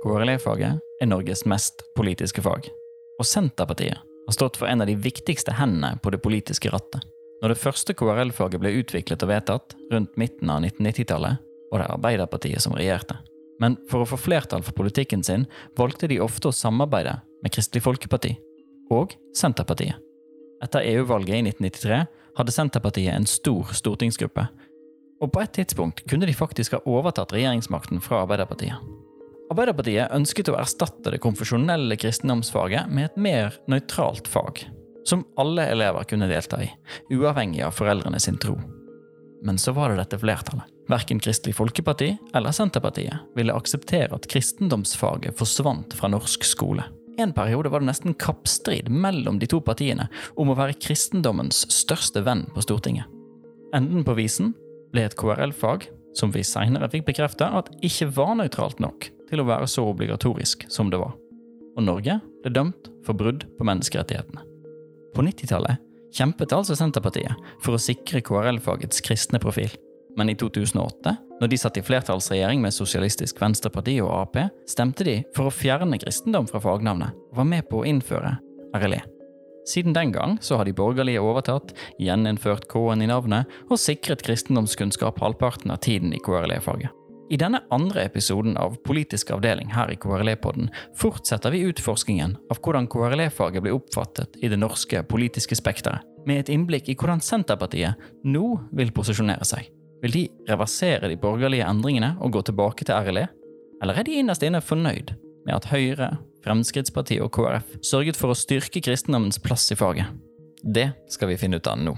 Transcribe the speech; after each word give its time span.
KRLE-faget 0.00 0.80
er 1.00 1.08
Norges 1.08 1.42
mest 1.44 1.82
politiske 1.96 2.40
fag, 2.40 2.70
og 3.20 3.26
Senterpartiet 3.28 3.98
har 4.00 4.32
stått 4.36 4.56
for 4.56 4.70
en 4.70 4.80
av 4.80 4.88
de 4.88 4.94
viktigste 4.96 5.52
hendene 5.58 5.98
på 6.00 6.12
det 6.14 6.22
politiske 6.24 6.70
rattet. 6.72 7.02
Når 7.42 7.52
det 7.52 7.60
første 7.60 7.96
KRL-faget 7.96 8.62
ble 8.62 8.72
utviklet 8.80 9.20
og 9.24 9.28
vedtatt, 9.28 9.74
rundt 9.92 10.16
midten 10.20 10.52
av 10.52 10.64
1990-tallet, 10.64 11.42
var 11.70 11.82
det 11.82 11.90
Arbeiderpartiet 11.92 12.64
som 12.64 12.76
regjerte. 12.76 13.18
Men 13.60 13.76
for 13.90 14.02
å 14.04 14.08
få 14.08 14.16
flertall 14.20 14.64
for 14.64 14.76
politikken 14.76 15.24
sin, 15.24 15.44
valgte 15.76 16.08
de 16.08 16.20
ofte 16.24 16.48
å 16.48 16.56
samarbeide 16.56 17.18
med 17.44 17.52
Kristelig 17.52 17.84
Folkeparti 17.84 18.32
og 18.92 19.12
Senterpartiet. 19.36 20.00
Etter 20.64 20.84
EU-valget 20.94 21.36
i 21.36 21.44
1993 21.52 22.00
hadde 22.40 22.56
Senterpartiet 22.56 23.12
en 23.12 23.28
stor 23.28 23.76
stortingsgruppe, 23.76 24.46
og 25.20 25.32
på 25.32 25.44
et 25.44 25.52
tidspunkt 25.60 26.06
kunne 26.08 26.28
de 26.28 26.36
faktisk 26.36 26.76
ha 26.76 26.84
overtatt 26.88 27.36
regjeringsmakten 27.36 28.00
fra 28.04 28.24
Arbeiderpartiet. 28.24 28.80
Arbeiderpartiet 29.50 30.12
ønsket 30.14 30.48
å 30.52 30.58
erstatte 30.60 31.10
det 31.10 31.18
konfesjonelle 31.24 31.96
kristendomsfaget 31.98 32.90
med 32.94 33.08
et 33.08 33.16
mer 33.18 33.56
nøytralt 33.70 34.30
fag, 34.30 34.62
som 35.02 35.24
alle 35.42 35.64
elever 35.72 36.06
kunne 36.06 36.28
delta 36.30 36.60
i, 36.62 36.68
uavhengig 37.10 37.64
av 37.66 37.74
foreldrene 37.74 38.20
sin 38.22 38.38
tro. 38.38 38.54
Men 39.42 39.58
så 39.58 39.74
var 39.74 39.90
det 39.90 40.04
dette 40.04 40.20
flertallet. 40.22 40.70
Verken 40.90 41.18
Kristelig 41.22 41.56
Folkeparti 41.58 42.12
eller 42.34 42.54
Senterpartiet 42.54 43.26
ville 43.34 43.54
akseptere 43.54 44.14
at 44.14 44.30
kristendomsfaget 44.30 45.34
forsvant 45.38 45.98
fra 45.98 46.10
norsk 46.14 46.46
skole. 46.46 46.86
En 47.18 47.34
periode 47.34 47.70
var 47.74 47.82
det 47.82 47.90
nesten 47.90 48.14
kappstrid 48.14 48.86
mellom 48.90 49.38
de 49.42 49.50
to 49.50 49.58
partiene 49.64 50.06
om 50.38 50.50
å 50.50 50.58
være 50.58 50.78
kristendommens 50.78 51.64
største 51.74 52.22
venn 52.26 52.46
på 52.54 52.62
Stortinget. 52.62 53.10
Enden 53.74 54.06
på 54.06 54.14
visen 54.18 54.54
ble 54.94 55.08
et 55.08 55.18
KRL-fag 55.18 55.90
som 56.18 56.30
vi 56.34 56.46
seinere 56.46 56.90
fikk 56.90 57.10
bekrefta 57.10 57.50
at 57.58 57.70
ikke 57.86 58.10
var 58.14 58.36
nøytralt 58.38 58.82
nok 58.82 59.10
til 59.30 59.42
å 59.42 59.48
være 59.48 59.68
så 59.70 59.86
obligatorisk 59.88 60.66
som 60.72 60.90
det 60.92 61.00
var. 61.00 61.14
Og 61.78 61.86
Norge 61.86 62.18
ble 62.42 62.52
dømt 62.54 62.90
for 63.06 63.16
brudd 63.16 63.46
på 63.58 63.66
menneskerettighetene. 63.66 64.42
På 65.14 65.24
90-tallet 65.26 65.80
kjempet 66.14 66.52
altså 66.54 66.76
Senterpartiet 66.78 67.38
for 67.62 67.76
å 67.76 67.82
sikre 67.82 68.22
KRL-fagets 68.26 69.02
kristne 69.06 69.40
profil. 69.42 69.70
Men 70.18 70.32
i 70.32 70.34
2008, 70.34 71.14
når 71.40 71.50
de 71.52 71.58
satt 71.60 71.78
i 71.78 71.84
flertallsregjering 71.86 72.60
med 72.62 72.74
Sosialistisk 72.74 73.38
Venstreparti 73.40 74.00
og 74.02 74.10
Ap, 74.10 74.38
stemte 74.68 75.06
de 75.06 75.20
for 75.36 75.48
å 75.48 75.54
fjerne 75.54 76.00
kristendom 76.02 76.50
fra 76.50 76.60
fagnavnet, 76.62 77.14
og 77.30 77.40
var 77.40 77.48
med 77.48 77.68
på 77.70 77.80
å 77.80 77.86
innføre 77.88 78.34
RLE. 78.76 79.00
Siden 79.70 79.94
den 79.94 80.10
gang 80.12 80.38
så 80.42 80.58
har 80.58 80.66
de 80.66 80.74
borgerlige 80.74 81.22
overtatt, 81.22 81.74
gjeninnført 82.00 82.66
K-en 82.72 83.04
i 83.04 83.10
navnet 83.10 83.50
og 83.68 83.78
sikret 83.78 84.24
kristendomskunnskap 84.26 85.20
halvparten 85.22 85.70
av 85.70 85.82
tiden 85.84 86.16
i 86.16 86.22
KRLE-faget. 86.24 86.90
I 87.30 87.36
denne 87.36 87.60
andre 87.70 88.02
episoden 88.08 88.56
av 88.58 88.74
Politisk 88.82 89.28
avdeling 89.30 89.68
her 89.70 89.92
i 89.92 89.96
KRLE-podden 90.02 90.66
fortsetter 90.98 91.52
vi 91.54 91.62
utforskingen 91.68 92.32
av 92.50 92.58
hvordan 92.58 92.88
KRLE-faget 92.90 93.62
blir 93.62 93.76
oppfattet 93.76 94.34
i 94.42 94.50
det 94.50 94.58
norske 94.58 95.04
politiske 95.06 95.54
spekteret, 95.54 96.02
med 96.26 96.42
et 96.42 96.50
innblikk 96.50 96.90
i 96.90 96.96
hvordan 96.98 97.22
Senterpartiet 97.22 98.02
nå 98.26 98.48
vil 98.74 98.90
posisjonere 98.96 99.46
seg. 99.46 99.70
Vil 100.02 100.16
de 100.16 100.24
reversere 100.50 101.12
de 101.12 101.20
borgerlige 101.22 101.70
endringene 101.70 102.16
og 102.18 102.34
gå 102.34 102.42
tilbake 102.50 102.88
til 102.88 102.98
RLE, 102.98 103.28
eller 103.80 104.02
er 104.02 104.10
de 104.10 104.18
innerst 104.18 104.42
inne 104.42 104.58
fornøyd 104.64 105.14
med 105.46 105.54
at 105.54 105.70
Høyre, 105.70 106.16
Fremskrittspartiet 106.42 107.22
og 107.22 107.30
KrF 107.36 107.78
sørget 107.86 108.18
for 108.18 108.34
å 108.34 108.38
styrke 108.42 108.82
kristendommens 108.82 109.38
plass 109.38 109.70
i 109.70 109.78
faget? 109.78 110.10
Det 110.66 110.90
skal 111.14 111.30
vi 111.30 111.38
finne 111.38 111.62
ut 111.62 111.70
av 111.70 111.78
nå. 111.78 111.94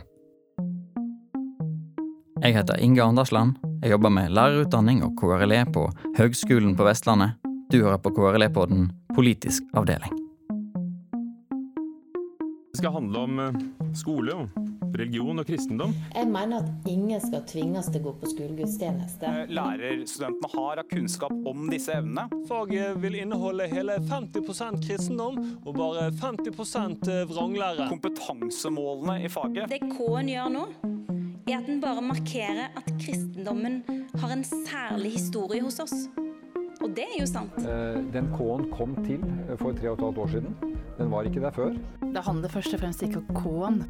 Jeg 2.43 2.57
heter 2.57 2.81
Inge 2.83 3.05
Andersland. 3.05 3.53
Jeg 3.85 3.93
jobber 3.93 4.11
med 4.11 4.33
lærerutdanning 4.35 5.05
og 5.07 5.13
KRLE 5.15 5.61
på 5.71 5.85
Høgskolen 6.17 6.73
på 6.75 6.83
Vestlandet. 6.89 7.37
Du 7.71 7.77
hører 7.85 8.01
på 8.03 8.11
KRLE-podden 8.17 8.89
Politisk 9.15 9.63
avdeling. 9.79 10.17
Det 12.73 12.81
skal 12.81 12.97
handle 12.97 13.23
om 13.29 13.39
eh, 13.45 13.61
skole, 13.95 14.35
religion 14.97 15.39
og 15.39 15.47
kristendom. 15.47 15.95
Jeg 16.17 16.27
mener 16.33 16.65
at 16.65 16.91
ingen 16.91 17.23
skal 17.23 17.45
tvinges 17.47 17.93
til 17.93 18.03
å 18.03 18.09
gå 18.09 18.17
på 18.25 18.33
skolegudstjeneste. 18.33 19.31
Eh, 19.31 19.55
Lærerstudentene 19.55 20.51
har 20.57 20.83
av 20.83 20.91
kunnskap 20.91 21.47
om 21.47 21.71
disse 21.71 21.95
evnene. 21.95 22.27
Faget 22.51 22.99
vil 23.05 23.21
inneholde 23.23 23.71
hele 23.71 24.01
50% 24.11 24.83
kristendom 24.83 25.39
og 25.63 25.79
bare 25.79 26.11
50% 26.19 27.07
vranglære. 27.31 27.87
Kompetansemålene 27.95 29.21
i 29.29 29.31
faget. 29.31 29.71
Det 29.71 29.85
K-en 29.95 30.35
gjør 30.35 30.51
nå, 30.59 30.67
er 31.51 31.59
at 31.59 31.67
den 31.67 31.81
bare 31.83 32.03
markerer 32.05 32.71
at 32.77 32.91
kristendommen 33.01 33.83
har 34.21 34.35
en 34.35 34.45
særlig 34.45 35.17
historie 35.19 35.63
hos 35.63 35.81
oss. 35.83 35.95
Og 36.83 36.91
det 36.97 37.07
er 37.07 37.19
jo 37.21 37.27
sant. 37.31 37.59
Eh, 37.63 37.99
den 38.15 38.31
K-en 38.35 38.69
kom 38.73 38.95
til 39.07 39.23
for 39.59 39.75
tre 39.75 39.91
og 39.91 39.99
et 39.99 40.05
halvt 40.07 40.23
år 40.25 40.33
siden. 40.37 40.57
Den 40.99 41.11
var 41.11 41.27
ikke 41.27 41.43
der 41.43 41.55
før. 41.55 41.77
Det 42.03 42.25
handler 42.27 42.49
først 42.49 42.75
og 42.75 42.81
fremst 42.83 43.03
ikke 43.03 43.23
om 43.23 43.29
K-en. 43.39 43.83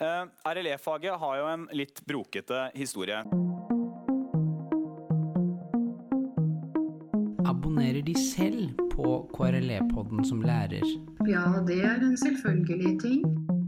Eh, 0.00 0.24
RLE-faget 0.48 1.18
har 1.20 1.36
jo 1.36 1.48
en 1.52 1.68
litt 1.76 2.00
brokete 2.08 2.70
historie. 2.74 3.20
Abonnerer 7.44 8.00
de 8.04 8.16
selv 8.16 8.72
på 8.94 9.20
KRLE-podden 9.36 10.24
som 10.24 10.40
lærer? 10.40 10.84
Ja, 11.28 11.44
det 11.68 11.82
er 11.84 12.00
en 12.00 12.16
selvfølgelig 12.16 12.96
ting. 13.04 13.59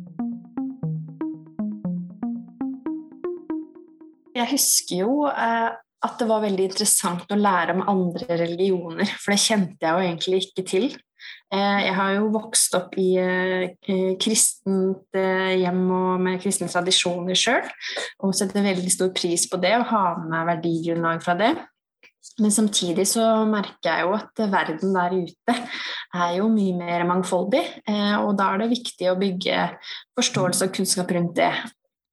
Jeg 4.32 4.50
husker 4.54 5.02
jo 5.04 5.26
eh, 5.28 5.70
at 6.02 6.18
det 6.18 6.26
var 6.26 6.42
veldig 6.42 6.66
interessant 6.66 7.30
å 7.30 7.38
lære 7.38 7.76
om 7.76 7.86
andre 7.92 8.38
religioner, 8.40 9.08
for 9.22 9.34
det 9.34 9.42
kjente 9.44 9.86
jeg 9.86 9.92
jo 9.94 10.06
egentlig 10.08 10.44
ikke 10.46 10.66
til. 10.66 10.86
Eh, 11.52 11.80
jeg 11.86 11.94
har 11.94 12.14
jo 12.16 12.30
vokst 12.34 12.74
opp 12.78 12.94
i 12.98 13.10
eh, 13.20 13.74
kristent 14.20 15.18
eh, 15.18 15.58
hjem 15.60 15.82
og 15.94 16.22
med 16.24 16.40
kristne 16.42 16.70
tradisjoner 16.72 17.38
sjøl, 17.38 17.68
og 18.24 18.32
setter 18.36 18.64
veldig 18.64 18.92
stor 18.92 19.12
pris 19.14 19.44
på 19.50 19.60
det 19.62 19.76
og 19.78 19.90
har 19.92 20.16
med 20.22 20.32
meg 20.32 20.48
verdigrunnlag 20.54 21.22
fra 21.24 21.36
det. 21.38 21.52
Men 22.40 22.54
samtidig 22.54 23.04
så 23.10 23.26
merker 23.44 23.90
jeg 23.90 24.06
jo 24.06 24.14
at 24.16 24.42
verden 24.50 24.96
der 24.96 25.14
ute 25.20 25.56
er 26.16 26.34
jo 26.38 26.48
mye 26.48 26.74
mer 26.78 27.04
mangfoldig, 27.04 27.60
og 28.22 28.30
da 28.38 28.46
er 28.54 28.62
det 28.62 28.70
viktig 28.70 29.10
å 29.10 29.18
bygge 29.20 29.66
forståelse 30.16 30.68
og 30.68 30.76
kunnskap 30.78 31.12
rundt 31.12 31.34
det. 31.36 31.50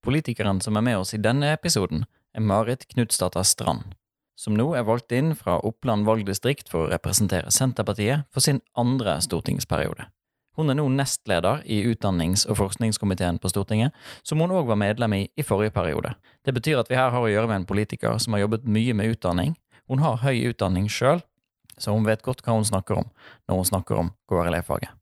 Politikeren 0.06 0.62
som 0.64 0.78
er 0.80 0.86
med 0.86 0.98
oss 1.02 1.12
i 1.14 1.20
denne 1.20 1.52
episoden, 1.52 2.06
er 2.32 2.46
Marit 2.46 2.86
Knutsdatter 2.94 3.44
Strand, 3.44 3.96
som 4.40 4.56
nå 4.56 4.70
er 4.78 4.86
valgt 4.88 5.12
inn 5.12 5.34
fra 5.36 5.58
Oppland 5.68 6.08
valgdistrikt 6.08 6.70
for 6.72 6.86
å 6.86 6.92
representere 6.94 7.52
Senterpartiet 7.52 8.24
for 8.32 8.46
sin 8.46 8.62
andre 8.80 9.18
stortingsperiode. 9.26 10.08
Hun 10.56 10.72
er 10.72 10.78
nå 10.80 10.86
nestleder 10.92 11.66
i 11.68 11.82
utdannings- 11.88 12.46
og 12.48 12.58
forskningskomiteen 12.60 13.42
på 13.44 13.52
Stortinget, 13.52 13.96
som 14.24 14.40
hun 14.40 14.56
òg 14.56 14.72
var 14.72 14.80
medlem 14.80 15.18
i 15.18 15.22
i 15.36 15.44
forrige 15.44 15.76
periode. 15.76 16.14
Det 16.44 16.56
betyr 16.56 16.80
at 16.80 16.92
vi 16.92 17.00
her 17.00 17.12
har 17.12 17.24
å 17.24 17.32
gjøre 17.32 17.48
med 17.48 17.62
en 17.62 17.68
politiker 17.68 18.18
som 18.20 18.36
har 18.36 18.46
jobbet 18.46 18.68
mye 18.68 18.96
med 18.96 19.16
utdanning. 19.16 19.56
Hun 19.88 20.00
har 20.00 20.24
høy 20.24 20.52
utdanning 20.52 20.88
sjøl, 20.88 21.24
så 21.78 21.96
hun 21.96 22.08
vet 22.08 22.24
godt 22.24 22.44
hva 22.44 22.56
hun 22.56 22.68
snakker 22.68 23.04
om 23.04 23.12
når 23.48 23.62
hun 23.62 23.70
snakker 23.72 24.04
om 24.04 24.12
KRLE-faget. 24.32 24.99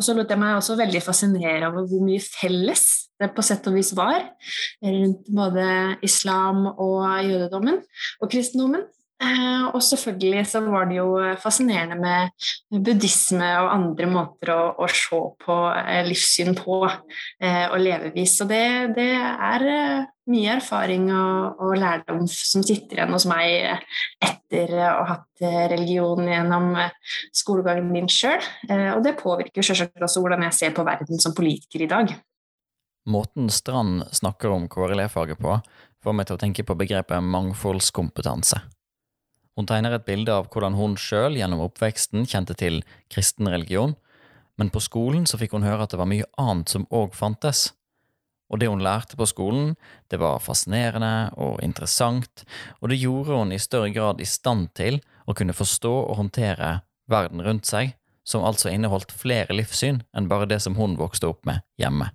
Og 0.00 0.04
så 0.06 0.14
lot 0.16 0.30
jeg 0.32 0.40
meg 0.40 0.56
også 0.56 0.78
veldig 0.80 1.02
fascinere 1.04 1.68
over 1.68 1.84
hvor 1.84 2.04
mye 2.06 2.22
felles 2.24 2.86
det 3.20 3.28
på 3.36 3.44
sett 3.44 3.66
og 3.68 3.74
vis 3.76 3.90
var 3.92 4.22
rundt 4.80 5.26
både 5.36 5.66
islam 6.06 6.70
og 6.72 7.04
jødedommen 7.26 7.82
og 8.24 8.32
kristendommen. 8.32 8.86
Eh, 9.20 9.64
og 9.76 9.82
selvfølgelig 9.84 10.46
så 10.48 10.62
var 10.64 10.86
det 10.88 10.96
jo 10.96 11.08
fascinerende 11.42 11.98
med 12.00 12.46
buddhisme 12.86 13.48
og 13.60 13.68
andre 13.74 14.06
måter 14.08 14.52
å, 14.54 14.60
å 14.80 14.88
se 14.88 15.20
på 15.44 15.56
eh, 15.76 16.00
livssyn 16.08 16.56
på 16.56 16.78
eh, 16.88 17.66
og 17.66 17.76
levevis. 17.82 18.38
Så 18.40 18.46
det, 18.48 18.62
det 18.96 19.10
er 19.20 19.66
mye 20.30 20.54
erfaring 20.56 21.10
og, 21.12 21.60
og, 21.60 21.76
lærdom 21.82 22.24
som 22.32 22.64
sitter 22.64 23.02
igjen 23.02 23.12
hos 23.12 23.28
meg 23.28 23.84
etter 24.24 24.72
å 24.78 24.88
ha 24.88 25.04
hatt 25.12 25.44
religion 25.74 26.24
gjennom 26.24 26.72
skolegangen 27.36 27.92
min 27.92 28.08
sjøl. 28.10 28.40
Og 28.94 29.04
det 29.04 29.18
påvirker 29.20 29.64
selvsagt 29.64 30.00
også 30.00 30.22
hvordan 30.22 30.48
jeg 30.48 30.56
ser 30.56 30.74
på 30.76 30.86
verden 30.86 31.20
som 31.20 31.36
politiker 31.36 31.84
i 31.84 31.90
dag. 31.90 32.12
Måten 33.10 33.48
Strand 33.52 34.04
snakker 34.16 34.52
om 34.54 34.68
KRLE-faget 34.70 35.40
på, 35.40 35.56
får 36.04 36.16
meg 36.16 36.28
til 36.28 36.36
å 36.36 36.44
tenke 36.44 36.64
på 36.68 36.76
begrepet 36.78 37.24
mangfoldskompetanse. 37.24 38.60
Hun 39.58 39.66
tegner 39.68 39.96
et 39.96 40.06
bilde 40.06 40.32
av 40.32 40.48
hvordan 40.52 40.76
hun 40.78 40.96
sjøl 41.00 41.36
gjennom 41.38 41.64
oppveksten 41.66 42.26
kjente 42.28 42.54
til 42.58 42.80
kristen 43.12 43.50
religion, 43.50 43.96
men 44.60 44.70
på 44.72 44.82
skolen 44.84 45.26
så 45.28 45.40
fikk 45.40 45.54
hun 45.56 45.66
høre 45.66 45.86
at 45.86 45.94
det 45.94 46.00
var 46.00 46.10
mye 46.10 46.28
annet 46.40 46.72
som 46.72 46.86
òg 46.92 47.14
fantes. 47.16 47.70
Og 48.50 48.58
det 48.60 48.68
hun 48.68 48.82
lærte 48.82 49.16
på 49.16 49.28
skolen, 49.30 49.74
det 50.10 50.18
var 50.20 50.42
fascinerende 50.42 51.30
og 51.38 51.62
interessant, 51.64 52.44
og 52.82 52.90
det 52.90 52.98
gjorde 52.98 53.38
hun 53.38 53.54
i 53.54 53.62
større 53.62 53.92
grad 53.94 54.20
i 54.20 54.28
stand 54.28 54.72
til 54.78 54.98
å 55.26 55.36
kunne 55.38 55.54
forstå 55.54 55.92
og 56.02 56.16
håndtere 56.18 56.80
verden 57.10 57.42
rundt 57.46 57.70
seg, 57.70 57.94
som 58.26 58.44
altså 58.46 58.70
inneholdt 58.70 59.14
flere 59.14 59.54
livssyn 59.54 60.02
enn 60.16 60.28
bare 60.30 60.48
det 60.50 60.60
som 60.62 60.76
hun 60.78 60.98
vokste 60.98 61.30
opp 61.30 61.46
med 61.48 61.62
hjemme. 61.80 62.10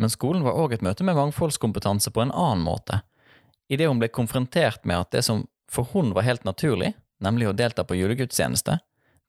Men 0.00 0.12
skolen 0.12 0.44
var 0.44 0.58
òg 0.60 0.76
et 0.76 0.84
møte 0.84 1.04
med 1.06 1.16
mangfoldskompetanse 1.18 2.12
på 2.12 2.22
en 2.22 2.32
annen 2.32 2.64
måte, 2.64 3.00
idet 3.72 3.88
hun 3.90 4.00
ble 4.00 4.10
konfrontert 4.12 4.84
med 4.86 5.04
at 5.04 5.14
det 5.14 5.24
som 5.26 5.44
for 5.70 5.88
hun 5.92 6.12
var 6.16 6.26
helt 6.26 6.44
naturlig, 6.46 6.94
nemlig 7.22 7.50
å 7.50 7.56
delta 7.56 7.84
på 7.84 7.96
julegudstjeneste, 7.98 8.78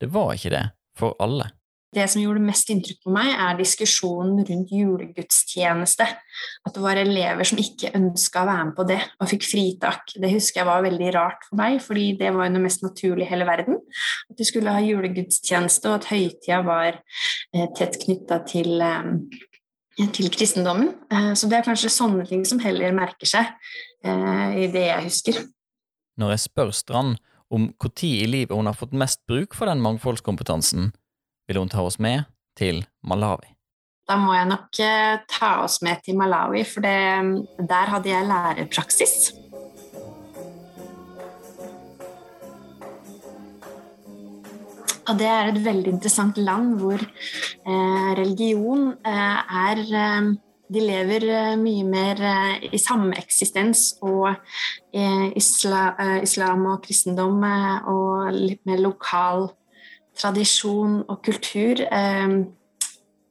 det 0.02 0.12
var 0.14 0.36
ikke 0.36 0.54
det 0.54 0.66
for 0.98 1.18
alle. 1.24 1.52
Det 1.96 2.04
som 2.12 2.20
gjorde 2.20 2.44
mest 2.44 2.68
inntrykk 2.70 3.06
på 3.06 3.14
meg, 3.16 3.30
er 3.32 3.56
diskusjonen 3.58 4.42
rundt 4.46 4.72
julegudstjeneste. 4.76 6.06
At 6.68 6.76
det 6.76 6.84
var 6.84 7.00
elever 7.00 7.48
som 7.48 7.62
ikke 7.62 7.94
ønska 7.96 8.44
å 8.44 8.50
være 8.50 8.66
med 8.68 8.76
på 8.76 8.86
det, 8.90 9.00
og 9.24 9.32
fikk 9.32 9.48
fritak. 9.48 10.14
Det 10.20 10.32
husker 10.34 10.62
jeg 10.62 10.68
var 10.68 10.84
veldig 10.84 11.14
rart 11.16 11.48
for 11.48 11.60
meg, 11.62 11.80
fordi 11.84 12.10
det 12.20 12.34
var 12.36 12.50
jo 12.50 12.58
det 12.58 12.64
mest 12.66 12.84
naturlige 12.84 13.30
i 13.30 13.32
hele 13.32 13.48
verden. 13.48 13.80
At 14.28 14.38
du 14.38 14.44
skulle 14.48 14.76
ha 14.76 14.84
julegudstjeneste, 14.84 15.88
og 15.88 16.02
at 16.02 16.10
høytida 16.12 16.62
var 16.68 16.92
eh, 17.00 17.68
tett 17.80 17.98
knytta 18.04 18.42
til, 18.52 18.84
eh, 18.84 20.08
til 20.12 20.32
kristendommen. 20.36 20.92
Eh, 21.08 21.32
så 21.40 21.48
det 21.48 21.62
er 21.62 21.70
kanskje 21.72 21.94
sånne 21.94 22.28
ting 22.28 22.44
som 22.46 22.60
heller 22.62 22.94
merker 23.00 23.32
seg 23.38 23.56
i 24.08 24.68
det 24.72 24.84
jeg 24.86 25.04
husker. 25.08 25.40
Når 26.18 26.34
jeg 26.34 26.46
spør 26.48 26.72
Strand 26.74 27.20
om 27.54 27.70
når 27.78 28.08
i 28.24 28.26
livet 28.28 28.56
hun 28.58 28.68
har 28.68 28.76
fått 28.76 28.96
mest 28.98 29.22
bruk 29.30 29.54
for 29.56 29.70
den 29.70 29.84
mangfoldskompetansen, 29.86 30.92
vil 31.48 31.62
hun 31.62 31.70
ta 31.70 31.86
oss 31.86 32.00
med 32.02 32.26
til 32.58 32.84
Malawi. 33.06 33.54
Da 34.08 34.16
må 34.20 34.34
jeg 34.34 34.48
nok 34.50 34.80
eh, 34.82 35.20
ta 35.30 35.52
oss 35.64 35.82
med 35.84 36.02
til 36.04 36.18
Malawi, 36.18 36.64
for 36.66 36.84
det, 36.84 36.96
der 37.70 37.92
hadde 37.92 38.10
jeg 38.10 38.28
lærerpraksis. 38.28 39.16
Og 45.08 45.16
det 45.20 45.28
er 45.28 45.52
et 45.52 45.62
veldig 45.64 45.94
interessant 45.94 46.40
land 46.40 46.74
hvor 46.82 47.00
eh, 47.00 48.10
religion 48.20 48.90
eh, 49.06 49.58
er 49.68 49.84
De 50.68 50.84
lever 50.84 51.24
eh, 51.32 51.54
mye 51.60 51.86
mer 51.88 52.24
eh, 52.32 52.68
i 52.74 52.82
sameksistens, 52.82 53.94
og 54.02 54.36
isla, 55.38 55.82
islam 56.24 56.64
og 56.72 56.82
kristendom 56.84 57.44
og 57.92 58.32
litt 58.34 58.64
mer 58.66 58.80
lokal 58.82 59.46
tradisjon 60.18 61.02
og 61.06 61.20
kultur 61.26 61.84
eh, 61.86 62.38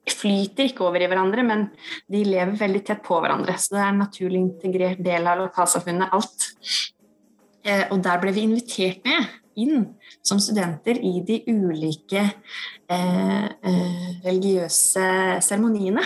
flyter 0.06 0.70
ikke 0.70 0.84
over 0.86 1.02
i 1.02 1.08
hverandre, 1.10 1.44
men 1.46 1.66
de 2.12 2.22
lever 2.26 2.54
veldig 2.60 2.82
tett 2.86 3.02
på 3.06 3.18
hverandre. 3.22 3.56
Så 3.58 3.74
det 3.74 3.82
er 3.82 3.90
en 3.90 4.04
naturlig 4.04 4.42
integrert 4.42 5.02
del 5.04 5.26
av 5.26 5.40
lokalsamfunnet, 5.42 6.14
alt. 6.14 6.46
Eh, 7.66 7.88
og 7.90 7.98
der 8.04 8.22
ble 8.22 8.34
vi 8.36 8.46
invitert 8.46 9.02
med 9.06 9.34
inn 9.56 9.86
som 10.26 10.38
studenter 10.42 10.98
i 11.00 11.14
de 11.26 11.40
ulike 11.48 12.22
eh, 12.22 13.46
eh 13.48 14.06
religiøse 14.26 15.06
seremoniene. 15.42 16.04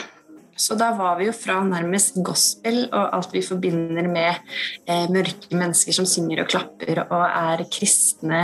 Så 0.61 0.77
da 0.77 0.91
var 0.97 1.17
vi 1.19 1.29
jo 1.31 1.35
fra 1.35 1.61
nærmest 1.65 2.19
gospel 2.25 2.83
og 2.91 3.15
alt 3.17 3.33
vi 3.33 3.41
forbinder 3.45 4.09
med 4.13 4.37
eh, 4.85 5.07
mørke 5.13 5.57
mennesker 5.57 5.97
som 5.97 6.09
synger 6.09 6.43
og 6.43 6.51
klapper 6.53 7.01
og 7.07 7.23
er 7.25 7.65
kristne 7.73 8.43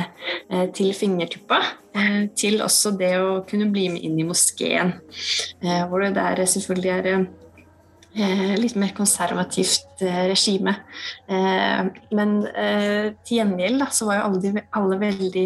eh, 0.49 0.69
til 0.77 0.95
fingertuppa, 0.97 1.59
eh, 1.93 2.23
til 2.39 2.63
også 2.65 2.95
det 2.97 3.13
å 3.21 3.43
kunne 3.49 3.69
bli 3.73 3.91
med 3.93 4.07
inn 4.07 4.21
i 4.23 4.29
moskeen, 4.29 4.95
eh, 5.61 5.83
hvor 5.91 6.07
det 6.07 6.15
der 6.17 6.41
selvfølgelig 6.49 6.93
er 6.95 7.09
eh, 7.13 8.55
litt 8.63 8.79
mer 8.81 8.95
konservativt 8.97 10.01
eh, 10.07 10.23
regime. 10.31 10.73
men 12.17 12.31
til 13.27 13.37
gjengjeld 13.37 13.85
så 13.93 14.09
var 14.09 14.23
jo 14.23 14.31
alle, 14.31 14.63
alle 14.79 14.99
veldig 15.03 15.45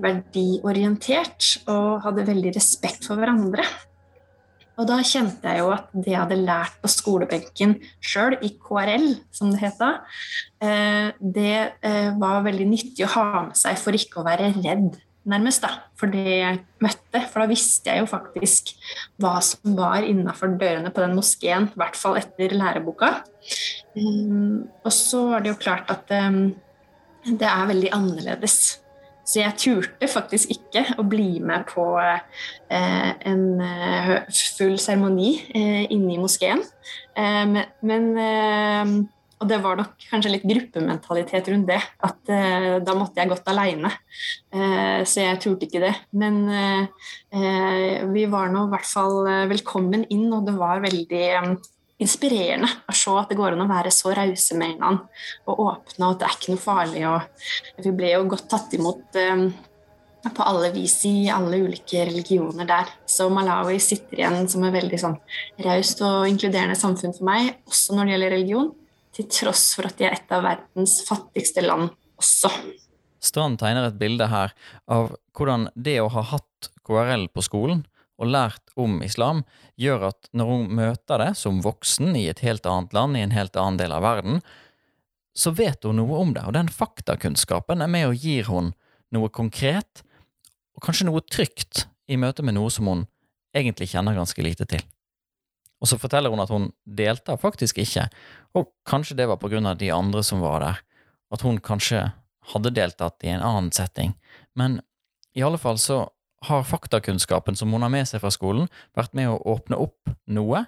verdiorientert 0.00 1.50
og 1.68 2.00
hadde 2.06 2.24
veldig 2.30 2.54
respekt 2.56 3.04
for 3.10 3.20
hverandre. 3.20 3.66
Og 4.76 4.84
da 4.88 4.98
kjente 5.04 5.48
jeg 5.48 5.62
jo 5.62 5.70
at 5.72 5.88
det 5.94 6.12
jeg 6.12 6.20
hadde 6.20 6.38
lært 6.42 6.76
på 6.82 6.90
skolebenken 6.92 7.76
sjøl, 8.04 8.36
i 8.44 8.52
KRL, 8.60 9.08
som 9.34 9.52
det 9.52 9.62
het 9.62 9.80
da, 9.80 9.90
eh, 10.60 11.08
det 11.20 11.56
eh, 11.80 12.12
var 12.20 12.44
veldig 12.44 12.68
nyttig 12.68 13.06
å 13.06 13.12
ha 13.14 13.26
med 13.48 13.56
seg 13.58 13.80
for 13.80 13.96
ikke 13.96 14.20
å 14.20 14.26
være 14.26 14.52
redd, 14.58 14.98
nærmest, 15.26 15.64
da, 15.64 15.88
for 15.98 16.12
det 16.12 16.26
jeg 16.28 16.60
møtte. 16.84 17.24
For 17.32 17.42
da 17.42 17.48
visste 17.50 17.90
jeg 17.90 18.04
jo 18.04 18.10
faktisk 18.10 18.76
hva 19.22 19.38
som 19.42 19.74
var 19.78 20.06
innafor 20.06 20.52
dørene 20.60 20.92
på 20.92 21.02
den 21.02 21.16
moskeen, 21.16 21.70
i 21.72 21.80
hvert 21.80 21.98
fall 21.98 22.20
etter 22.20 22.54
læreboka. 22.54 23.14
Eh, 23.96 24.40
og 24.84 24.92
så 24.92 25.26
var 25.32 25.44
det 25.44 25.54
jo 25.54 25.62
klart 25.64 25.88
at 25.92 26.12
det 27.26 27.48
er 27.48 27.70
veldig 27.72 27.96
annerledes 27.96 28.76
så 29.26 29.40
jeg 29.40 29.58
turte 29.58 30.06
faktisk 30.10 30.52
ikke 30.54 30.84
å 31.00 31.04
bli 31.06 31.40
med 31.42 31.66
på 31.66 31.84
eh, 31.98 33.10
en 33.26 33.42
eh, 33.58 34.12
full 34.30 34.76
seremoni 34.78 35.32
eh, 35.50 35.82
inne 35.90 36.14
i 36.14 36.20
moskeen. 36.22 36.62
Eh, 37.18 37.58
men, 37.90 38.08
eh, 38.22 38.96
Og 39.36 39.48
det 39.50 39.58
var 39.60 39.76
nok 39.76 39.98
kanskje 40.08 40.30
litt 40.32 40.46
gruppementalitet 40.48 41.50
rundt 41.52 41.68
det. 41.68 41.82
At 42.06 42.30
eh, 42.32 42.78
da 42.80 42.94
måtte 42.96 43.20
jeg 43.20 43.28
gått 43.34 43.50
aleine. 43.52 43.90
så 45.04 45.20
jeg 45.20 45.40
turte 45.42 45.66
ikke 45.66 45.82
det. 45.82 45.92
Men 46.16 46.38
vi 48.14 48.24
var 48.32 48.48
nå 48.48 48.62
i 48.64 48.70
hvert 48.72 48.88
fall 48.88 49.26
velkommen 49.50 50.06
inn, 50.08 50.30
og 50.32 50.46
det 50.46 50.54
var 50.56 50.80
veldig 50.80 51.26
inspirerende 52.02 52.68
å 52.88 52.94
se 52.96 53.12
at 53.16 53.30
det 53.30 53.38
går 53.38 53.54
an 53.54 53.64
å 53.64 53.70
være 53.70 53.92
så 53.94 54.12
rause 54.16 54.56
med 54.58 54.76
hverandre 54.76 55.06
og 55.48 55.62
åpne, 55.64 56.02
og 56.02 56.10
at 56.10 56.20
det 56.20 56.28
er 56.28 56.36
ikke 56.36 56.52
noe 56.52 56.64
farlig. 56.64 57.04
Og 57.08 57.86
vi 57.86 57.94
ble 57.96 58.12
jo 58.12 58.26
godt 58.32 58.48
tatt 58.52 58.76
imot 58.76 59.18
um, 59.22 59.46
på 60.26 60.46
alle 60.46 60.72
vis 60.74 60.98
i 61.08 61.14
alle 61.32 61.60
ulike 61.64 62.04
religioner 62.08 62.68
der. 62.68 62.90
Så 63.08 63.28
Malawi 63.32 63.78
sitter 63.82 64.20
igjen 64.20 64.48
som 64.50 64.66
et 64.66 64.74
veldig 64.74 65.00
sånn 65.00 65.16
raust 65.64 66.02
og 66.04 66.26
inkluderende 66.28 66.78
samfunn 66.78 67.16
for 67.16 67.28
meg, 67.28 67.54
også 67.68 67.96
når 67.96 68.04
det 68.04 68.16
gjelder 68.16 68.36
religion, 68.36 68.72
til 69.16 69.30
tross 69.32 69.70
for 69.78 69.88
at 69.88 69.96
de 69.96 70.04
er 70.04 70.18
et 70.18 70.34
av 70.34 70.44
verdens 70.44 70.98
fattigste 71.06 71.64
land 71.64 71.88
også. 72.20 72.50
Strand 73.24 73.56
tegner 73.62 73.88
et 73.88 73.96
bilde 73.98 74.28
her 74.28 74.52
av 74.92 75.14
hvordan 75.36 75.70
det 75.72 75.96
å 76.02 76.10
ha 76.12 76.24
hatt 76.34 76.68
KRL 76.86 77.30
på 77.32 77.44
skolen 77.44 77.86
og 78.16 78.30
lært 78.32 78.72
om 78.80 79.00
islam, 79.04 79.42
gjør 79.76 80.08
at 80.10 80.30
når 80.36 80.52
hun 80.52 80.70
møter 80.78 81.20
det 81.20 81.32
som 81.38 81.60
voksen 81.64 82.16
i 82.16 82.26
et 82.30 82.40
helt 82.44 82.66
annet 82.68 82.96
land, 82.96 83.16
i 83.16 83.24
en 83.24 83.36
helt 83.36 83.56
annen 83.60 83.80
del 83.80 83.92
av 83.92 84.04
verden, 84.04 84.40
så 85.36 85.52
vet 85.52 85.84
hun 85.84 85.98
noe 86.00 86.16
om 86.22 86.32
det, 86.32 86.46
og 86.48 86.56
den 86.56 86.70
faktakunnskapen 86.72 87.84
er 87.84 87.92
med 87.92 88.08
og 88.08 88.16
gir 88.24 88.48
hun 88.48 88.72
noe 89.12 89.28
konkret, 89.28 90.02
og 90.76 90.84
kanskje 90.84 91.08
noe 91.10 91.24
trygt, 91.24 91.86
i 92.06 92.16
møte 92.20 92.44
med 92.46 92.54
noe 92.54 92.70
som 92.70 92.86
hun 92.86 93.00
egentlig 93.56 93.88
kjenner 93.90 94.14
ganske 94.14 94.42
lite 94.44 94.64
til. 94.70 94.82
Og 95.82 95.90
så 95.90 95.98
forteller 96.00 96.32
hun 96.32 96.40
at 96.40 96.52
hun 96.52 96.70
deltar 96.86 97.40
faktisk 97.40 97.80
ikke, 97.82 98.06
og 98.56 98.70
kanskje 98.88 99.18
det 99.18 99.26
var 99.28 99.40
på 99.42 99.50
grunn 99.52 99.68
av 99.68 99.80
de 99.80 99.90
andre 99.92 100.22
som 100.24 100.40
var 100.44 100.62
der, 100.62 100.78
at 101.34 101.42
hun 101.44 101.58
kanskje 101.60 102.06
hadde 102.52 102.72
deltatt 102.76 103.26
i 103.26 103.32
en 103.34 103.44
annen 103.44 103.72
setting, 103.74 104.14
men 104.54 104.78
i 105.36 105.42
alle 105.44 105.60
fall 105.60 105.80
så 105.82 106.06
har 106.46 106.64
faktakunnskapen 106.66 107.56
som 107.58 107.72
hun 107.74 107.84
har 107.84 107.92
med 107.92 108.08
seg 108.08 108.22
fra 108.22 108.32
skolen, 108.34 108.70
vært 108.96 109.14
med 109.18 109.30
å 109.30 109.40
åpne 109.56 109.78
opp 109.82 110.14
noe 110.26 110.64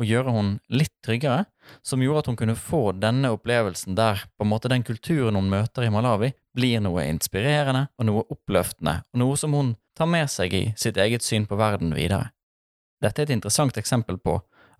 og 0.00 0.08
gjøre 0.08 0.32
hun 0.34 0.52
litt 0.72 0.94
tryggere, 1.04 1.44
som 1.84 2.02
gjorde 2.02 2.22
at 2.22 2.30
hun 2.30 2.38
kunne 2.40 2.58
få 2.58 2.94
denne 2.96 3.30
opplevelsen 3.34 3.96
der 3.98 4.24
på 4.36 4.46
en 4.46 4.50
måte 4.50 4.70
den 4.72 4.84
kulturen 4.86 5.36
hun 5.38 5.50
møter 5.52 5.86
i 5.86 5.92
Malawi, 5.92 6.32
blir 6.56 6.80
noe 6.84 7.04
inspirerende 7.10 7.86
og 7.98 8.08
noe 8.08 8.24
oppløftende, 8.32 9.02
og 9.12 9.22
noe 9.22 9.38
som 9.38 9.54
hun 9.56 9.74
tar 9.98 10.08
med 10.10 10.30
seg 10.32 10.54
i 10.56 10.64
sitt 10.80 10.98
eget 11.00 11.24
syn 11.24 11.46
på 11.48 11.58
verden 11.60 11.92
videre. 11.96 12.32
Dette 13.02 13.22
er 13.22 13.28
et 13.28 13.36
interessant 13.36 13.76
eksempel 13.78 14.18
på 14.18 14.38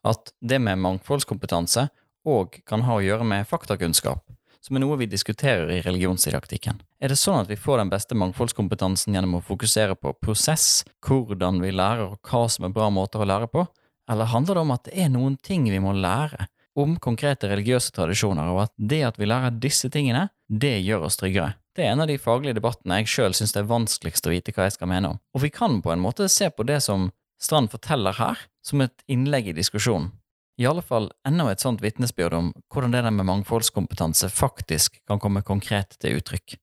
at 0.08 0.32
det 0.40 0.58
med 0.62 0.80
mangfoldskompetanse 0.82 1.88
òg 2.28 2.62
kan 2.66 2.84
ha 2.86 2.96
å 2.98 3.04
gjøre 3.04 3.26
med 3.26 3.48
faktakunnskap, 3.50 4.22
som 4.62 4.76
er 4.76 4.84
noe 4.84 4.96
vi 5.00 5.08
diskuterer 5.10 5.70
i 5.74 5.80
religionsdidaktikken. 5.82 6.78
Er 7.02 7.10
det 7.10 7.18
sånn 7.18 7.40
at 7.42 7.50
vi 7.50 7.58
får 7.58 7.82
den 7.82 7.90
beste 7.92 8.16
mangfoldskompetansen 8.18 9.14
gjennom 9.16 9.40
å 9.40 9.44
fokusere 9.44 9.96
på 9.98 10.14
prosess, 10.22 10.84
hvordan 11.04 11.58
vi 11.64 11.74
lærer 11.74 12.12
og 12.12 12.30
hva 12.30 12.46
som 12.52 12.68
er 12.68 12.74
bra 12.74 12.88
måter 12.94 13.22
å 13.22 13.28
lære 13.28 13.50
på, 13.50 13.66
eller 14.10 14.30
handler 14.30 14.58
det 14.58 14.64
om 14.66 14.74
at 14.74 14.84
det 14.86 14.98
er 15.04 15.10
noen 15.10 15.38
ting 15.42 15.66
vi 15.70 15.82
må 15.82 15.94
lære 15.96 16.46
om 16.78 16.94
konkrete 17.02 17.50
religiøse 17.50 17.92
tradisjoner, 17.92 18.48
og 18.54 18.64
at 18.64 18.72
det 18.78 19.02
at 19.10 19.18
vi 19.20 19.28
lærer 19.28 19.58
disse 19.60 19.90
tingene, 19.92 20.28
det 20.48 20.78
gjør 20.86 21.08
oss 21.08 21.18
tryggere? 21.20 21.58
Det 21.76 21.84
er 21.84 21.94
en 21.94 22.04
av 22.04 22.08
de 22.10 22.20
faglige 22.20 22.56
debattene 22.58 23.00
jeg 23.00 23.10
sjøl 23.12 23.36
syns 23.36 23.54
det 23.54 23.62
er 23.62 23.70
vanskeligst 23.70 24.26
å 24.28 24.32
vite 24.32 24.52
hva 24.54 24.68
jeg 24.68 24.76
skal 24.76 24.90
mene 24.92 25.14
om. 25.14 25.20
Og 25.32 25.44
vi 25.44 25.52
kan 25.52 25.80
på 25.84 25.92
en 25.92 26.02
måte 26.04 26.28
se 26.32 26.50
på 26.52 26.66
det 26.68 26.82
som 26.84 27.10
Strand 27.42 27.72
forteller 27.72 28.14
her, 28.14 28.38
som 28.62 28.84
et 28.84 29.00
innlegg 29.10 29.48
i 29.50 29.54
diskusjonen 29.56 30.12
i 30.60 30.66
alle 30.68 30.82
fall 30.84 31.08
enda 31.28 31.48
et 31.50 31.62
sånt 31.62 31.82
vitnesbyrd 31.82 32.34
om 32.36 32.50
hvordan 32.72 32.92
det 32.94 33.04
der 33.06 33.14
med 33.14 33.28
mangfoldskompetanse 33.28 34.28
faktisk 34.32 35.00
kan 35.08 35.20
komme 35.22 35.44
konkret 35.46 35.96
til 36.02 36.20
uttrykk. 36.20 36.58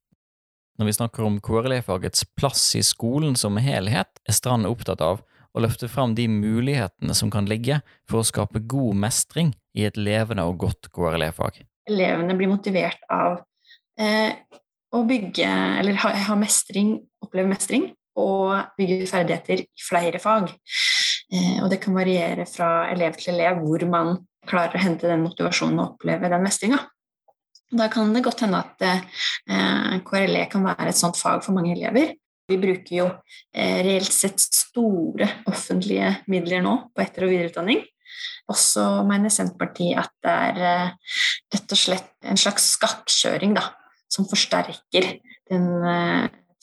Når 0.79 0.87
vi 0.87 0.95
snakker 0.95 1.25
om 1.27 1.41
KRLE-fagets 1.43 2.23
plass 2.39 2.63
i 2.79 2.83
skolen 2.85 3.35
som 3.35 3.57
helhet, 3.59 4.21
er 4.23 4.35
Strand 4.35 4.69
opptatt 4.69 5.01
av 5.03 5.23
å 5.51 5.63
løfte 5.63 5.89
fram 5.91 6.13
de 6.15 6.27
mulighetene 6.31 7.15
som 7.17 7.31
kan 7.33 7.49
ligge 7.49 7.81
for 8.07 8.21
å 8.21 8.27
skape 8.27 8.61
god 8.69 9.01
mestring 9.01 9.51
i 9.75 9.87
et 9.89 9.97
levende 9.99 10.45
og 10.47 10.61
godt 10.61 10.91
KRLE-fag. 10.95 11.63
Elevene 11.89 12.37
blir 12.37 12.51
motivert 12.51 13.01
av 13.11 13.41
eh, 13.99 14.37
å 14.93 15.03
bygge, 15.09 15.49
eller 15.81 15.99
ha, 16.05 16.13
ha 16.29 16.37
mestring, 16.39 16.95
oppleve 17.25 17.49
mestring, 17.51 17.89
og 18.19 18.55
bygge 18.77 19.07
ferdigheter 19.09 19.63
i 19.63 19.83
flere 19.83 20.21
fag. 20.21 20.51
Eh, 21.29 21.59
og 21.63 21.69
det 21.71 21.81
kan 21.83 21.97
variere 21.97 22.45
fra 22.49 22.89
elev 22.89 23.17
til 23.19 23.35
elev 23.35 23.61
hvor 23.63 23.85
man 23.89 24.15
klarer 24.49 24.79
å 24.79 24.81
hente 24.81 25.09
den 25.09 25.25
motivasjonen 25.25 25.81
og 25.81 25.93
oppleve 25.93 26.31
den 26.31 26.45
mestringa. 26.45 26.79
Da 27.69 27.85
kan 27.93 28.09
det 28.15 28.23
godt 28.25 28.41
hende 28.45 28.63
at 28.63 28.81
eh, 28.85 29.99
KRLE 30.05 30.47
kan 30.49 30.65
være 30.65 30.89
et 30.89 30.97
sånt 30.97 31.19
fag 31.19 31.43
for 31.45 31.53
mange 31.53 31.75
elever. 31.75 32.15
Vi 32.49 32.57
bruker 32.57 32.95
jo 32.95 33.05
eh, 33.53 33.81
reelt 33.85 34.13
sett 34.13 34.41
store 34.41 35.27
offentlige 35.49 36.15
midler 36.31 36.63
nå 36.65 36.75
på 36.95 37.03
etter- 37.03 37.27
og 37.27 37.33
videreutdanning. 37.33 37.83
Og 38.49 38.57
så 38.57 38.87
mener 39.05 39.29
Senterpartiet 39.29 40.01
at 40.01 40.15
det 40.25 40.33
er 40.33 40.63
eh, 40.71 41.15
rett 41.53 41.75
og 41.77 41.81
slett 41.83 42.09
en 42.25 42.41
slags 42.41 42.71
skakkjøring 42.79 43.53
da, 43.57 43.67
som 44.09 44.25
forsterker 44.29 45.13
den, 45.49 45.69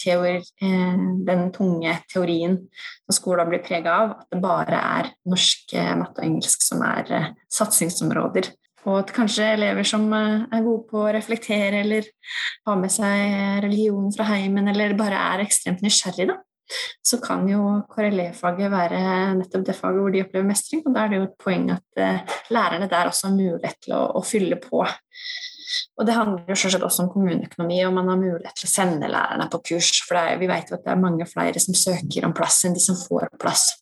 teori, 0.01 0.37
eh, 0.63 1.01
den 1.27 1.49
tunge 1.55 1.97
teorien 2.13 2.59
som 3.07 3.17
skolen 3.17 3.51
blir 3.51 3.65
prega 3.65 3.97
av. 4.03 4.15
At 4.21 4.31
det 4.35 4.43
bare 4.43 4.79
er 5.01 5.11
norsk, 5.29 5.75
eh, 5.75 5.95
matte 5.99 6.23
og 6.23 6.29
engelsk 6.29 6.65
som 6.65 6.85
er 6.87 7.13
eh, 7.13 7.29
satsingsområder 7.53 8.53
og 8.87 9.01
at 9.01 9.09
kanskje 9.11 9.49
elever 9.57 9.83
som 9.83 10.05
er 10.15 10.61
gode 10.63 10.85
på 10.87 11.01
å 11.03 11.09
reflektere 11.11 11.81
eller 11.83 12.07
ha 12.69 12.77
med 12.79 12.93
seg 12.95 13.65
religion 13.65 14.13
fra 14.15 14.29
heimen, 14.29 14.69
eller 14.71 14.95
bare 14.95 15.19
er 15.33 15.43
ekstremt 15.43 15.83
nysgjerrig, 15.83 16.29
så 17.03 17.19
kan 17.19 17.49
jo 17.51 17.65
KRLE-faget 17.91 18.71
være 18.71 19.01
nettopp 19.41 19.65
det 19.67 19.75
faget 19.75 19.99
hvor 20.05 20.15
de 20.15 20.23
opplever 20.23 20.47
mestring. 20.47 20.85
Og 20.87 20.95
da 20.95 21.03
er 21.03 21.11
det 21.11 21.19
jo 21.19 21.27
et 21.27 21.35
poeng 21.43 21.67
at 21.75 22.31
lærerne 22.55 22.87
der 22.93 23.11
også 23.11 23.27
har 23.27 23.35
mulighet 23.35 23.83
til 23.89 23.97
å, 23.99 24.05
å 24.21 24.23
fylle 24.23 24.61
på. 24.63 24.85
Og 25.99 26.07
det 26.07 26.15
handler 26.15 26.53
jo 26.53 26.59
selvsagt 26.59 26.85
også 26.87 27.05
om 27.05 27.11
kommuneøkonomi, 27.15 27.81
og 27.87 27.97
man 27.97 28.13
har 28.13 28.21
mulighet 28.21 28.61
til 28.61 28.69
å 28.69 28.73
sende 28.75 29.11
lærerne 29.11 29.49
på 29.53 29.63
kurs. 29.73 29.91
For 30.07 30.21
er, 30.21 30.39
vi 30.41 30.51
vet 30.51 30.71
jo 30.71 30.79
at 30.79 30.87
det 30.87 30.95
er 30.95 31.03
mange 31.03 31.27
flere 31.31 31.63
som 31.63 31.77
søker 31.77 32.29
om 32.29 32.37
plass 32.37 32.63
enn 32.67 32.77
de 32.77 32.85
som 32.85 32.99
får 33.01 33.33
plass. 33.43 33.73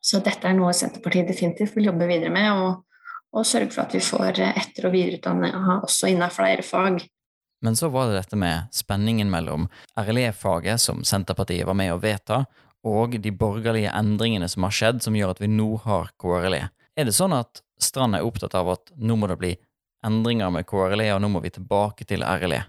Så 0.00 0.22
dette 0.24 0.46
er 0.46 0.54
noe 0.56 0.74
Senterpartiet 0.76 1.28
definitivt 1.28 1.74
vil 1.76 1.90
jobbe 1.90 2.08
videre 2.08 2.32
med. 2.32 2.52
og 2.52 2.82
og 3.36 3.44
sørge 3.46 3.72
for 3.74 3.84
at 3.84 3.94
vi 3.94 4.00
får 4.00 4.40
etter- 4.46 4.88
og 4.88 4.94
videreutdanning 4.94 5.56
også 5.82 6.08
innen 6.12 6.32
flere 6.32 6.64
fag. 6.64 7.02
Men 7.64 7.76
så 7.76 7.88
var 7.92 8.08
det 8.08 8.20
dette 8.20 8.38
med 8.38 8.70
spenningen 8.72 9.30
mellom 9.32 9.68
RLE-faget, 9.98 10.80
som 10.80 11.02
Senterpartiet 11.04 11.66
var 11.66 11.76
med 11.76 11.92
å 11.92 12.00
vedta, 12.00 12.44
og 12.86 13.16
de 13.20 13.32
borgerlige 13.32 13.92
endringene 13.96 14.48
som 14.48 14.66
har 14.66 14.74
skjedd, 14.76 15.02
som 15.02 15.16
gjør 15.16 15.34
at 15.34 15.40
vi 15.42 15.50
nå 15.50 15.68
har 15.84 16.12
KRLE. 16.20 16.68
Er 16.96 17.08
det 17.08 17.16
sånn 17.16 17.34
at 17.36 17.62
Strand 17.82 18.16
er 18.16 18.24
opptatt 18.24 18.54
av 18.56 18.70
at 18.72 18.92
nå 18.96 19.18
må 19.20 19.28
det 19.28 19.36
bli 19.36 19.50
endringer 20.06 20.52
med 20.54 20.66
KRLE, 20.68 21.10
og 21.14 21.20
nå 21.22 21.30
må 21.32 21.42
vi 21.44 21.52
tilbake 21.54 22.06
til 22.08 22.24
RLE? 22.24 22.62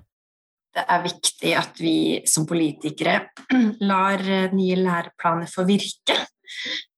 Det 0.77 0.83
er 0.83 1.05
viktig 1.05 1.53
at 1.57 1.79
vi 1.81 1.97
som 2.29 2.45
politikere 2.49 3.19
lar 3.89 4.21
nye 4.53 4.77
læreplaner 4.77 5.49
få 5.49 5.65
virke. 5.69 6.17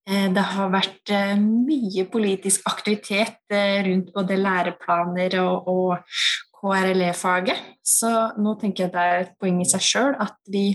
Eh, 0.10 0.28
det 0.34 0.46
har 0.56 0.74
vært 0.74 1.14
eh, 1.14 1.38
mye 1.40 2.06
politisk 2.12 2.68
aktivitet 2.70 3.40
eh, 3.54 3.80
rundt 3.86 4.14
både 4.16 4.40
læreplaner 4.40 5.38
og, 5.44 5.70
og 5.70 6.20
KRLE-faget. 6.60 7.60
Så 7.86 8.10
nå 8.42 8.56
tenker 8.60 8.86
jeg 8.86 8.94
det 8.94 9.04
er 9.04 9.22
et 9.24 9.36
poeng 9.40 9.62
i 9.64 9.68
seg 9.70 9.86
sjøl 9.86 10.18
at 10.20 10.36
vi 10.52 10.66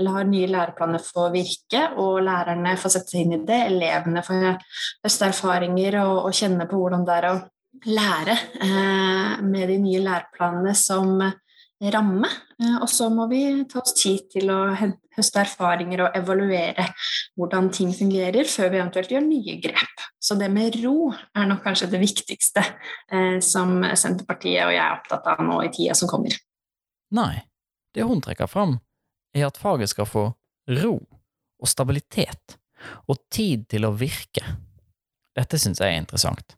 lar 0.00 0.26
nye 0.28 0.48
læreplaner 0.50 1.02
få 1.02 1.28
virke, 1.34 1.82
og 1.98 2.20
lærerne 2.26 2.76
får 2.80 2.94
sette 2.94 3.14
seg 3.14 3.24
inn 3.24 3.38
i 3.38 3.42
det, 3.48 3.58
elevene 3.72 4.22
får 4.26 4.46
høste 5.04 5.30
erfaringer 5.32 6.00
og, 6.04 6.16
og, 6.28 6.36
kjenne 6.36 6.68
på 6.70 6.80
hvordan 6.80 7.06
det 7.08 7.16
er 7.16 7.30
å 7.32 7.36
lære 7.84 8.36
eh, 8.62 9.42
med 9.44 9.68
de 9.68 9.76
nye 9.82 10.00
læreplanene 10.04 10.74
som 10.78 11.18
ramme. 11.92 12.28
Eh, 12.62 12.76
og 12.80 12.88
så 12.88 13.08
må 13.12 13.26
vi 13.30 13.42
ta 13.68 13.82
oss 13.82 13.94
tid 13.96 14.26
til 14.32 14.50
å 14.52 14.60
høste 14.76 15.42
erfaringer 15.42 16.06
og 16.06 16.16
evaluere 16.18 16.88
hvordan 17.36 17.70
ting 17.74 17.92
fungerer, 17.96 18.48
før 18.48 18.72
vi 18.72 18.80
eventuelt 18.80 19.12
gjør 19.12 19.26
nye 19.26 19.58
grep. 19.62 20.06
Så 20.18 20.38
det 20.40 20.48
med 20.52 20.78
ro 20.82 21.10
er 21.12 21.48
nok 21.50 21.62
kanskje 21.66 21.90
det 21.92 22.00
viktigste 22.02 22.64
eh, 22.64 23.38
som 23.44 23.78
Senterpartiet 23.92 24.64
og 24.66 24.74
jeg 24.74 24.82
er 24.84 24.96
opptatt 24.96 25.28
av 25.34 25.44
nå 25.44 25.60
i 25.66 25.72
tida 25.74 25.96
som 25.98 26.10
kommer. 26.10 26.36
Nei, 27.16 27.44
det 27.94 28.06
hun 28.08 28.22
trekker 28.24 28.50
fram, 28.50 28.78
er 29.36 29.48
at 29.48 29.60
faget 29.60 29.92
skal 29.92 30.08
få 30.08 30.30
ro 30.80 30.96
og 31.56 31.68
stabilitet, 31.70 32.56
og 33.08 33.20
tid 33.32 33.64
til 33.70 33.86
å 33.88 33.94
virke. 33.96 34.42
Dette 35.36 35.58
synes 35.60 35.80
jeg 35.80 35.92
er 35.92 36.00
interessant, 36.00 36.56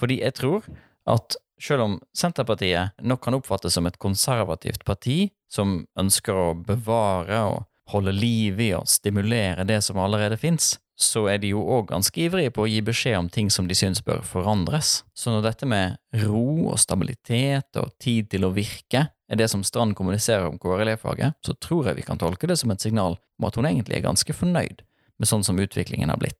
fordi 0.00 0.20
jeg 0.22 0.36
tror 0.38 0.66
at 1.08 1.36
selv 1.62 1.86
om 1.86 1.94
Senterpartiet 2.16 2.96
nok 3.02 3.22
kan 3.24 3.36
oppfattes 3.38 3.76
som 3.76 3.86
et 3.88 3.98
konservativt 4.02 4.84
parti 4.84 5.30
som 5.52 5.84
ønsker 5.98 6.36
å 6.36 6.48
bevare 6.66 7.40
og 7.48 7.64
holde 7.92 8.12
liv 8.12 8.60
i 8.60 8.72
og 8.76 8.88
stimulere 8.90 9.64
det 9.64 9.78
som 9.86 10.00
allerede 10.02 10.38
fins, 10.40 10.74
så 10.96 11.26
er 11.28 11.40
de 11.42 11.52
jo 11.52 11.60
òg 11.60 11.90
ganske 11.90 12.20
ivrige 12.24 12.52
på 12.56 12.64
å 12.64 12.70
gi 12.70 12.80
beskjed 12.84 13.18
om 13.18 13.28
ting 13.32 13.50
som 13.52 13.68
de 13.68 13.76
syns 13.76 14.00
bør 14.04 14.22
forandres. 14.24 15.02
Så 15.14 15.30
når 15.30 15.44
dette 15.50 15.68
med 15.68 15.98
ro 16.24 16.70
og 16.72 16.80
stabilitet 16.80 17.76
og 17.80 17.92
tid 18.02 18.30
til 18.32 18.48
å 18.48 18.54
virke 18.56 19.06
er 19.12 19.38
det 19.38 19.50
som 19.52 19.64
Strand 19.66 19.96
kommuniserer 19.98 20.48
om 20.48 20.58
KRLE-faget, 20.62 21.36
så 21.44 21.54
tror 21.60 21.90
jeg 21.90 22.00
vi 22.00 22.06
kan 22.06 22.20
tolke 22.20 22.48
det 22.48 22.56
som 22.60 22.72
et 22.72 22.82
signal 22.82 23.18
om 23.38 23.48
at 23.48 23.58
hun 23.58 23.68
egentlig 23.68 23.98
er 23.98 24.08
ganske 24.08 24.36
fornøyd 24.36 24.82
med 25.20 25.28
sånn 25.28 25.44
som 25.44 25.60
utviklingen 25.60 26.12
har 26.12 26.20
blitt. 26.20 26.38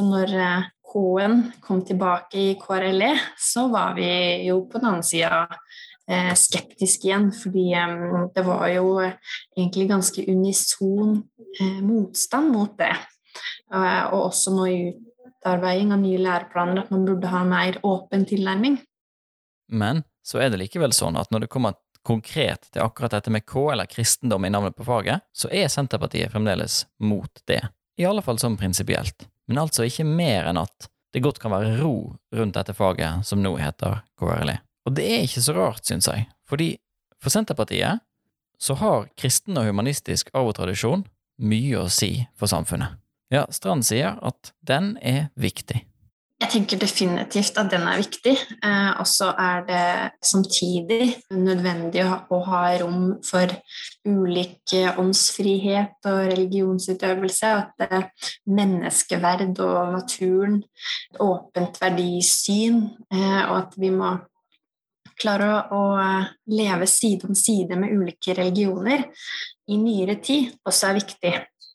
Når 0.00 0.34
eh, 0.36 0.68
K-en 0.90 1.42
kom 1.62 1.84
tilbake 1.86 2.38
i 2.38 2.54
KRLE, 2.60 3.12
så 3.38 3.68
var 3.70 3.94
vi 3.98 4.10
jo 4.46 4.64
på 4.70 4.80
den 4.80 4.88
annen 4.90 5.06
side 5.06 5.28
eh, 6.10 6.32
skeptiske 6.34 7.08
igjen, 7.08 7.30
fordi 7.34 7.68
det 8.34 8.44
var 8.46 8.66
jo 8.72 8.98
egentlig 9.04 9.88
ganske 9.90 10.24
unison 10.26 11.20
eh, 11.60 11.78
motstand 11.84 12.52
mot 12.54 12.74
det. 12.80 12.94
Eh, 13.74 14.02
og 14.10 14.30
også 14.30 14.54
nå 14.56 14.66
i 14.66 14.80
utarbeiding 15.30 15.94
av 15.94 16.02
nye 16.02 16.20
læreplaner 16.20 16.82
at 16.82 16.90
man 16.92 17.06
burde 17.06 17.30
ha 17.30 17.44
mer 17.46 17.78
åpen 17.86 18.26
tilnærming. 18.28 18.80
Men 19.70 20.02
så 20.26 20.42
er 20.42 20.50
det 20.50 20.64
likevel 20.64 20.94
sånn 20.96 21.18
at 21.20 21.30
når 21.30 21.46
det 21.46 21.52
kommer 21.52 21.78
konkret 22.06 22.66
til 22.72 22.82
akkurat 22.82 23.12
dette 23.14 23.30
med 23.30 23.44
K, 23.46 23.70
eller 23.74 23.88
kristendom 23.88 24.44
i 24.44 24.50
navnet 24.50 24.74
på 24.76 24.86
faget, 24.88 25.22
så 25.36 25.50
er 25.52 25.68
Senterpartiet 25.70 26.32
fremdeles 26.32 26.86
mot 26.98 27.42
det. 27.46 27.60
I 28.00 28.06
alle 28.08 28.24
fall 28.24 28.40
sånn 28.40 28.56
prinsipielt 28.58 29.28
men 29.50 29.58
altså 29.58 29.84
ikke 29.86 30.06
mer 30.06 30.46
enn 30.46 30.60
at 30.60 30.86
det 31.10 31.24
godt 31.24 31.40
kan 31.42 31.50
være 31.50 31.80
ro 31.80 32.14
rundt 32.38 32.54
dette 32.54 32.74
faget 32.76 33.26
som 33.26 33.42
nå 33.42 33.56
heter 33.58 34.04
KRLE. 34.20 34.60
Og 34.86 34.94
det 34.94 35.06
er 35.10 35.24
ikke 35.26 35.42
så 35.42 35.54
rart, 35.56 35.82
syns 35.86 36.06
jeg, 36.06 36.28
fordi 36.48 36.76
for 37.20 37.34
Senterpartiet 37.34 38.00
så 38.60 38.76
har 38.78 39.08
kristen 39.18 39.58
og 39.58 39.66
humanistisk 39.66 40.30
arv 40.36 40.52
og 40.52 40.56
tradisjon 40.60 41.02
mye 41.40 41.82
å 41.82 41.88
si 41.90 42.12
for 42.38 42.50
samfunnet. 42.50 42.94
Ja, 43.32 43.46
Strand 43.50 43.86
sier 43.86 44.18
at 44.26 44.52
den 44.66 44.94
er 45.02 45.30
viktig. 45.38 45.82
Jeg 46.40 46.48
tenker 46.54 46.78
definitivt 46.80 47.58
at 47.60 47.68
den 47.68 47.82
er 47.84 47.98
viktig. 48.00 48.32
Eh, 48.64 48.92
og 48.96 49.06
så 49.08 49.28
er 49.36 49.64
det 49.66 49.88
samtidig 50.24 51.10
nødvendig 51.36 52.06
å 52.06 52.38
ha 52.46 52.62
rom 52.80 53.18
for 53.26 53.52
ulik 54.08 54.72
åndsfrihet 54.98 56.08
og 56.08 56.20
religionsutøvelse. 56.30 57.50
At 57.60 57.84
det, 57.84 58.00
menneskeverd 58.48 59.60
og 59.60 59.92
naturen, 59.98 60.62
åpent 61.20 61.76
verdisyn, 61.82 62.86
eh, 63.12 63.42
og 63.44 63.56
at 63.58 63.76
vi 63.76 63.92
må 63.92 64.14
klare 65.20 65.50
å, 65.52 65.60
å 65.76 66.56
leve 66.56 66.88
side 66.88 67.28
om 67.28 67.36
side 67.36 67.76
med 67.76 67.92
ulike 67.92 68.32
religioner 68.38 69.04
i 69.68 69.76
nyere 69.76 70.16
tid, 70.24 70.54
også 70.64 70.88
er 70.88 70.98
viktig. 71.02 71.34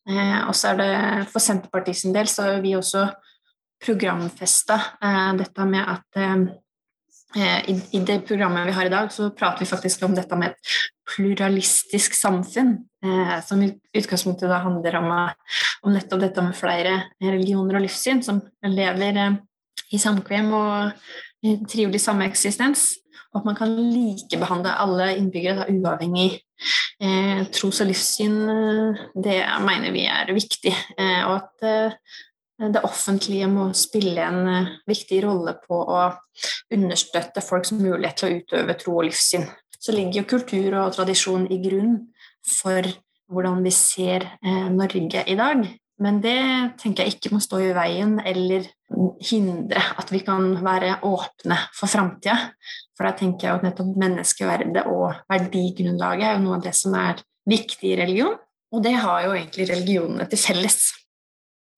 Eh, 0.10 0.40
og 0.48 0.58
så 0.58 0.74
er 0.74 0.82
det 0.82 1.30
for 1.30 1.42
Senterpartiet 1.42 2.02
sin 2.02 2.18
del 2.18 2.30
så 2.30 2.50
er 2.56 2.66
vi 2.66 2.74
også 2.78 3.06
programfesta 3.86 4.80
eh, 5.02 5.34
dette 5.40 5.66
med 5.70 5.96
at 5.96 6.22
eh, 6.22 6.46
i, 7.68 7.82
i, 7.92 8.00
det 8.00 8.22
programmet 8.28 8.68
vi 8.68 8.72
har 8.72 8.86
i 8.86 8.92
dag, 8.94 9.12
så 9.12 9.30
prater 9.36 9.66
vi 9.66 9.70
faktisk 9.70 10.04
om 10.08 10.16
dette 10.16 10.38
med 10.40 10.54
et 10.54 10.76
pluralistisk 11.16 12.16
samfunn, 12.16 12.78
eh, 13.06 13.36
som 13.46 13.62
i 13.62 13.72
utgangspunktet 13.98 14.50
da 14.50 14.62
handler 14.64 15.00
om, 15.02 15.12
om, 15.84 15.94
nettopp 15.94 16.24
dette 16.24 16.46
med 16.46 16.58
flere 16.58 16.96
religioner 17.22 17.78
og 17.78 17.86
livssyn 17.86 18.24
som 18.26 18.42
lever 18.64 19.22
eh, 19.22 19.40
i 19.94 20.02
samkvem 20.02 20.54
og 20.56 21.46
i 21.46 21.58
trivelig 21.70 22.02
sameksistens. 22.06 22.94
Og 23.34 23.42
at 23.42 23.50
man 23.50 23.58
kan 23.58 23.74
likebehandle 23.76 24.72
alle 24.80 25.12
innbyggere 25.20 25.66
da, 25.66 25.68
uavhengig 25.68 26.30
eh, 27.04 27.42
tros- 27.52 27.84
og 27.84 27.92
livssyn. 27.92 28.38
Eh, 28.56 29.04
det 29.28 29.42
mener 29.66 29.92
vi 29.92 30.08
er 30.08 30.32
viktig. 30.34 30.72
og 31.28 31.36
at 31.36 32.00
det 32.58 32.84
offentlige 32.88 33.48
må 33.52 33.68
spille 33.76 34.24
en 34.24 34.48
eh, 34.48 34.74
viktig 34.88 35.22
rolle 35.26 35.58
på 35.60 35.76
å 35.76 36.02
understøtte 36.74 37.44
folks 37.44 37.74
mulighet 37.76 38.22
til 38.22 38.28
å 38.30 38.38
utøve 38.40 38.76
tro 38.80 39.00
og 39.00 39.10
livssyn. 39.10 39.48
Så 39.76 39.94
ligger 39.96 40.22
jo 40.22 40.30
kultur 40.36 40.78
og 40.80 40.94
tradisjon 40.96 41.50
i 41.52 41.60
grunn 41.64 41.98
for 42.48 42.88
hvordan 43.32 43.64
vi 43.66 43.74
ser 43.76 44.30
eh, 44.40 44.70
Norge 44.72 45.26
i 45.28 45.36
dag. 45.40 45.66
Men 46.02 46.20
det 46.24 46.40
tenker 46.82 47.06
jeg 47.06 47.16
ikke 47.16 47.36
må 47.36 47.40
stå 47.44 47.62
i 47.64 47.76
veien 47.76 48.18
eller 48.20 48.66
hindre 49.24 49.84
at 49.96 50.12
vi 50.12 50.20
kan 50.28 50.50
være 50.64 50.98
åpne 51.08 51.60
for 51.76 51.92
framtida. 51.92 52.36
For 52.96 53.08
da 53.08 53.14
tenker 53.20 53.48
jeg 53.48 53.60
at 53.60 53.68
nettopp 53.68 53.96
menneskeverdet 54.00 54.84
og 54.92 55.22
verdigrunnlaget 55.32 56.28
er 56.28 56.36
jo 56.36 56.44
noe 56.48 56.60
av 56.60 56.68
det 56.68 56.76
som 56.76 56.96
er 57.00 57.24
viktig 57.48 57.94
i 57.94 57.98
religion. 58.00 58.36
Og 58.76 58.84
det 58.84 58.96
har 59.00 59.24
jo 59.24 59.36
egentlig 59.38 59.70
religionene 59.72 60.28
til 60.28 60.42
felles. 60.42 60.80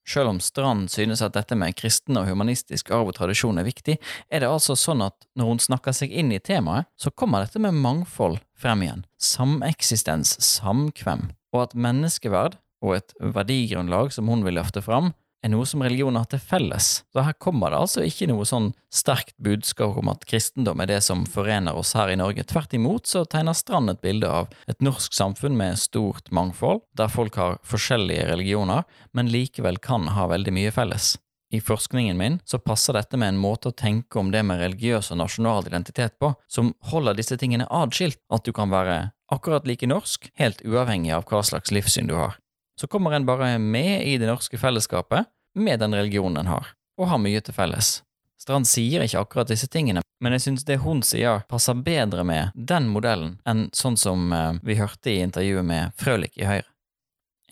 Selv 0.08 0.32
om 0.32 0.40
Strand 0.40 0.88
synes 0.92 1.22
at 1.26 1.36
dette 1.36 1.56
med 1.60 1.76
kristen 1.76 2.16
og 2.20 2.30
humanistisk 2.30 2.94
arv 2.96 3.12
og 3.12 3.18
tradisjon 3.18 3.60
er 3.60 3.68
viktig, 3.68 3.98
er 4.32 4.44
det 4.44 4.48
altså 4.48 4.78
sånn 4.80 5.04
at 5.04 5.28
når 5.36 5.52
hun 5.52 5.60
snakker 5.60 5.96
seg 5.96 6.14
inn 6.16 6.32
i 6.32 6.40
temaet, 6.40 6.88
så 6.96 7.12
kommer 7.12 7.44
dette 7.44 7.60
med 7.60 7.76
mangfold 7.76 8.40
frem 8.58 8.86
igjen. 8.86 9.04
Sameksistens, 9.20 10.38
samkvem, 10.40 11.28
og 11.52 11.66
at 11.66 11.76
menneskeverd 11.76 12.56
og 12.86 13.00
et 13.02 13.16
verdigrunnlag 13.20 14.14
som 14.16 14.32
hun 14.32 14.46
vil 14.48 14.56
løfte 14.62 14.84
fram, 14.86 15.12
er 15.44 15.52
noe 15.54 15.66
som 15.70 15.84
religioner 15.84 16.24
har 16.24 16.30
til 16.32 16.42
felles. 16.42 16.88
Så 17.14 17.24
her 17.24 17.36
kommer 17.42 17.72
det 17.72 17.82
altså 17.82 18.06
ikke 18.06 18.28
noe 18.32 18.46
sånn 18.48 18.72
sterkt 18.94 19.36
budskap 19.44 19.98
om 20.00 20.10
at 20.12 20.26
kristendom 20.30 20.82
er 20.84 20.90
det 20.92 21.02
som 21.06 21.26
forener 21.30 21.78
oss 21.78 21.94
her 21.98 22.12
i 22.12 22.18
Norge. 22.20 22.46
Tvert 22.48 22.74
imot 22.78 23.10
så 23.10 23.24
tegner 23.30 23.58
Strand 23.58 23.94
et 23.94 24.02
bilde 24.04 24.30
av 24.30 24.50
et 24.68 24.82
norsk 24.84 25.14
samfunn 25.14 25.58
med 25.60 25.80
stort 25.82 26.32
mangfold, 26.36 26.84
der 26.98 27.12
folk 27.12 27.38
har 27.40 27.62
forskjellige 27.68 28.28
religioner, 28.32 28.84
men 29.14 29.32
likevel 29.32 29.80
kan 29.84 30.10
ha 30.18 30.28
veldig 30.32 30.56
mye 30.56 30.74
felles. 30.76 31.16
I 31.54 31.62
forskningen 31.64 32.18
min 32.20 32.42
så 32.44 32.60
passer 32.60 32.98
dette 32.98 33.16
med 33.16 33.32
en 33.32 33.40
måte 33.40 33.72
å 33.72 33.76
tenke 33.76 34.20
om 34.20 34.34
det 34.34 34.42
med 34.44 34.60
religiøs 34.60 35.14
og 35.14 35.22
nasjonal 35.22 35.70
identitet 35.70 36.18
på, 36.20 36.34
som 36.52 36.74
holder 36.92 37.16
disse 37.16 37.38
tingene 37.40 37.70
adskilt, 37.72 38.20
at 38.28 38.44
du 38.44 38.52
kan 38.52 38.74
være 38.74 39.14
akkurat 39.32 39.68
like 39.68 39.88
norsk, 39.88 40.28
helt 40.40 40.60
uavhengig 40.68 41.16
av 41.16 41.24
hva 41.30 41.40
slags 41.48 41.72
livssyn 41.72 42.12
du 42.12 42.18
har 42.20 42.36
så 42.80 42.88
kommer 42.88 43.12
en 43.12 43.26
bare 43.26 43.58
med 43.60 44.06
i 44.06 44.18
det 44.18 44.30
norske 44.30 44.58
fellesskapet 44.58 45.26
med 45.58 45.80
den 45.80 45.96
religionen 45.96 46.38
en 46.38 46.52
har, 46.54 46.74
og 46.98 47.10
har 47.12 47.22
mye 47.22 47.42
til 47.42 47.56
felles. 47.58 48.02
Strand 48.38 48.70
sier 48.70 49.02
ikke 49.02 49.24
akkurat 49.24 49.50
disse 49.50 49.68
tingene, 49.68 50.04
men 50.22 50.36
jeg 50.36 50.46
synes 50.46 50.66
det 50.68 50.80
hun 50.84 51.02
sier, 51.06 51.42
passer 51.50 51.78
bedre 51.82 52.24
med 52.28 52.54
den 52.54 52.90
modellen 52.94 53.40
enn 53.50 53.68
sånn 53.74 53.98
som 53.98 54.32
eh, 54.34 54.60
vi 54.62 54.78
hørte 54.78 55.12
i 55.12 55.22
intervjuet 55.26 55.66
med 55.66 55.96
Frølik 55.98 56.38
i 56.38 56.46
Høyre. 56.46 56.70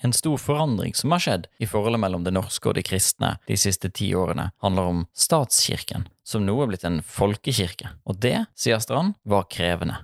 En 0.06 0.14
stor 0.14 0.38
forandring 0.38 0.94
som 0.94 1.14
har 1.16 1.24
skjedd 1.24 1.46
i 1.58 1.66
forholdet 1.66 2.02
mellom 2.04 2.26
det 2.26 2.34
norske 2.36 2.70
og 2.70 2.76
de 2.78 2.84
kristne 2.86 3.38
de 3.50 3.58
siste 3.58 3.90
ti 3.90 4.12
årene, 4.14 4.52
handler 4.62 4.92
om 4.92 5.06
statskirken, 5.18 6.06
som 6.28 6.46
nå 6.46 6.58
er 6.62 6.70
blitt 6.70 6.86
en 6.86 7.00
folkekirke, 7.02 7.96
og 8.06 8.20
det, 8.22 8.44
sier 8.60 8.84
Strand, 8.84 9.16
var 9.24 9.48
krevende. 9.50 10.04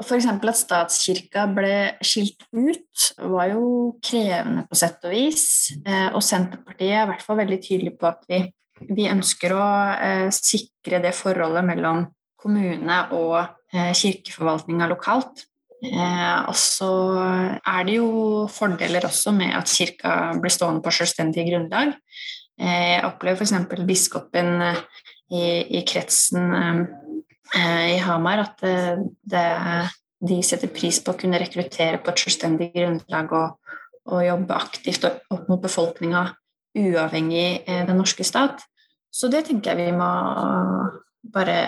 F.eks. 0.00 0.26
at 0.26 0.56
statskirka 0.56 1.44
ble 1.52 1.74
skilt 2.04 2.46
ut, 2.56 3.10
var 3.20 3.50
jo 3.52 3.64
krevende 4.04 4.64
på 4.68 4.78
sett 4.78 5.04
og 5.04 5.12
vis. 5.12 5.44
Eh, 5.84 6.08
og 6.14 6.24
Senterpartiet 6.24 6.94
er 6.94 7.04
i 7.04 7.10
hvert 7.10 7.24
fall 7.24 7.40
veldig 7.42 7.60
tydelig 7.64 7.94
på 8.00 8.08
at 8.08 8.24
vi, 8.30 8.40
vi 8.88 9.10
ønsker 9.12 9.54
å 9.56 9.68
eh, 9.94 10.26
sikre 10.34 11.02
det 11.04 11.12
forholdet 11.16 11.66
mellom 11.68 12.06
kommune 12.40 12.98
og 13.16 13.38
eh, 13.42 13.92
kirkeforvaltninga 13.96 14.90
lokalt. 14.90 15.46
Og 15.80 16.56
så 16.60 16.86
er 17.56 17.84
det 17.88 17.94
jo 17.94 18.08
fordeler 18.52 19.06
også 19.08 19.32
med 19.32 19.54
at 19.56 19.70
kirka 19.72 20.10
blir 20.36 20.52
stående 20.52 20.84
på 20.84 20.92
selvstendig 20.92 21.46
grunnlag. 21.46 21.94
Jeg 22.60 22.98
opplever 23.08 23.40
f.eks. 23.40 23.80
biskopen 23.88 24.60
i, 25.32 25.40
i 25.78 25.80
kretsen 25.88 26.52
i 27.56 27.98
Hamar 28.04 28.44
at 28.44 28.62
eh, 28.66 29.00
det, 29.22 29.46
de 30.20 30.40
setter 30.46 30.70
pris 30.72 31.00
på 31.02 31.14
å 31.14 31.18
kunne 31.18 31.40
rekruttere 31.40 31.98
på 32.02 32.12
et 32.12 32.22
selvstendig 32.22 32.70
grunnlag 32.74 33.32
og, 33.34 33.76
og 34.10 34.26
jobbe 34.26 34.58
aktivt 34.58 35.06
opp 35.08 35.48
mot 35.48 35.62
befolkninga 35.62 36.28
uavhengig 36.78 37.64
av 37.66 37.88
den 37.88 37.98
norske 37.98 38.24
stat. 38.26 38.62
Så 39.10 39.26
det 39.32 39.48
tenker 39.48 39.74
jeg 39.74 39.90
vi 39.90 39.98
må 39.98 40.10
bare 41.34 41.58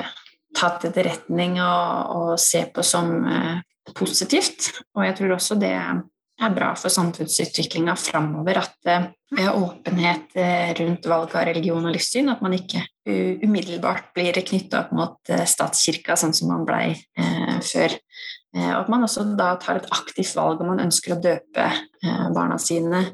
ta 0.54 0.70
til 0.76 0.92
etterretning 0.92 1.58
og, 1.62 2.14
og, 2.14 2.32
se 2.40 2.62
på 2.70 2.84
som 2.86 3.12
eh, 3.26 3.58
positivt. 3.96 4.70
Og 4.94 5.06
jeg 5.06 5.18
tror 5.18 5.36
også 5.36 5.58
det 5.58 5.72
er 5.74 6.54
bra 6.54 6.72
for 6.78 6.92
samfunnsutviklinga 6.92 7.96
framover 7.98 8.62
at 8.62 8.76
det 8.86 8.98
er 9.42 9.56
åpenhet 9.56 10.36
eh, 10.38 10.72
rundt 10.78 11.08
valg 11.10 11.34
av 11.34 11.48
religion 11.50 11.88
og 11.88 11.96
livssyn. 11.96 12.30
At 12.32 12.44
man 12.44 12.54
ikke 12.56 12.84
umiddelbart 13.06 14.12
blir 14.14 14.36
knytta 14.46 14.84
opp 14.84 14.92
mot 14.94 15.32
eh, 15.32 15.44
statskirka, 15.48 16.16
sånn 16.18 16.34
som 16.36 16.52
man 16.52 16.66
blei 16.68 16.92
eh, 16.94 17.58
før. 17.66 17.96
Eh, 18.54 18.68
og 18.68 18.84
at 18.84 18.92
man 18.92 19.06
også 19.06 19.26
da 19.38 19.54
tar 19.62 19.80
et 19.80 19.90
aktivt 19.94 20.36
valg 20.38 20.62
om 20.62 20.72
man 20.72 20.84
ønsker 20.84 21.16
å 21.16 21.20
døpe 21.22 21.66
eh, 21.66 22.28
barna 22.34 22.58
sine. 22.62 23.08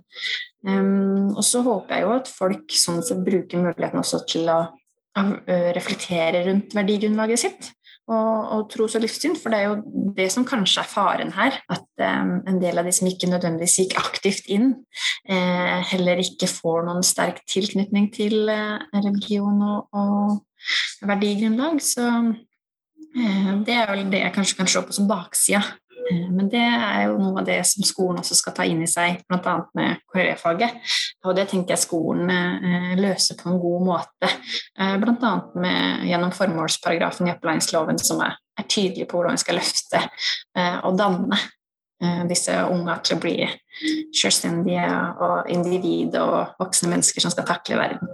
Um, 0.67 1.31
og 1.39 1.45
så 1.47 1.63
håper 1.63 1.95
jeg 1.95 2.05
jo 2.05 2.15
at 2.17 2.29
folk 2.35 2.75
sånn 2.75 2.99
sett 3.07 3.21
bruker 3.25 3.63
muligheten 3.63 4.01
også 4.01 4.25
til 4.29 4.49
å, 4.51 4.59
å 5.23 5.27
reflektere 5.77 6.43
rundt 6.49 6.75
verdigrunnlaget 6.75 7.41
sitt 7.45 7.69
og, 8.09 8.53
og 8.55 8.65
tros- 8.73 8.97
og 8.99 9.05
livssyn. 9.05 9.37
For 9.39 9.53
det 9.53 9.61
er 9.61 9.69
jo 9.69 10.11
det 10.17 10.29
som 10.33 10.47
kanskje 10.49 10.83
er 10.83 10.91
faren 10.91 11.33
her. 11.37 11.61
At 11.73 11.87
um, 12.03 12.35
en 12.49 12.61
del 12.63 12.81
av 12.81 12.89
de 12.89 12.95
som 12.97 13.09
ikke 13.11 13.31
nødvendigvis 13.31 13.79
gikk 13.83 13.97
aktivt 14.01 14.51
inn, 14.53 14.73
eh, 15.29 15.79
heller 15.93 16.23
ikke 16.25 16.51
får 16.51 16.87
noen 16.89 17.07
sterk 17.07 17.43
tilknytning 17.51 18.11
til 18.15 18.49
eh, 18.53 18.79
religion 18.97 19.61
og, 19.65 19.89
og 19.93 21.09
verdigrunnlag. 21.09 21.83
Så 21.85 22.07
eh, 22.09 23.53
det 23.67 23.77
er 23.77 23.93
vel 23.93 24.09
det 24.13 24.25
jeg 24.25 24.37
kanskje 24.37 24.63
kan 24.63 24.73
se 24.73 24.85
på 24.89 24.97
som 24.97 25.11
baksida 25.11 25.63
men 26.11 26.49
det 26.53 26.63
er 26.63 27.09
jo 27.09 27.19
noe 27.21 27.43
av 27.43 27.47
det 27.49 27.59
som 27.69 27.85
skolen 27.87 28.21
også 28.23 28.37
skal 28.39 28.55
ta 28.57 28.67
inn 28.69 28.81
i 28.85 28.89
seg, 28.91 29.21
bl.a. 29.29 29.55
med 29.79 30.03
KRE-faget. 30.13 30.79
Og 31.27 31.37
det 31.37 31.49
tenker 31.51 31.75
jeg 31.75 31.85
skolen 31.85 32.33
eh, 32.33 32.95
løser 33.01 33.39
på 33.41 33.51
en 33.53 33.61
god 33.63 33.87
måte, 33.89 34.31
eh, 34.79 34.97
bl.a. 35.03 35.35
gjennom 36.09 36.35
formålsparagrafen 36.37 37.29
i 37.29 37.35
opplæringsloven, 37.35 38.01
som 38.03 38.23
er, 38.25 38.39
er 38.59 38.69
tydelig 38.69 39.09
på 39.11 39.19
hvordan 39.19 39.39
vi 39.39 39.45
skal 39.45 39.61
løfte 39.61 40.03
og 40.89 40.97
danne 40.99 41.39
disse 42.31 42.53
unge 42.71 42.95
til 43.07 43.17
å 43.17 43.21
bli 43.23 43.35
selvstendige 44.15 44.87
og 45.23 45.51
individ 45.51 46.15
og 46.21 46.59
voksne 46.61 46.93
mennesker 46.93 47.23
som 47.23 47.35
skal 47.35 47.47
takle 47.47 47.79
verden. 47.81 48.13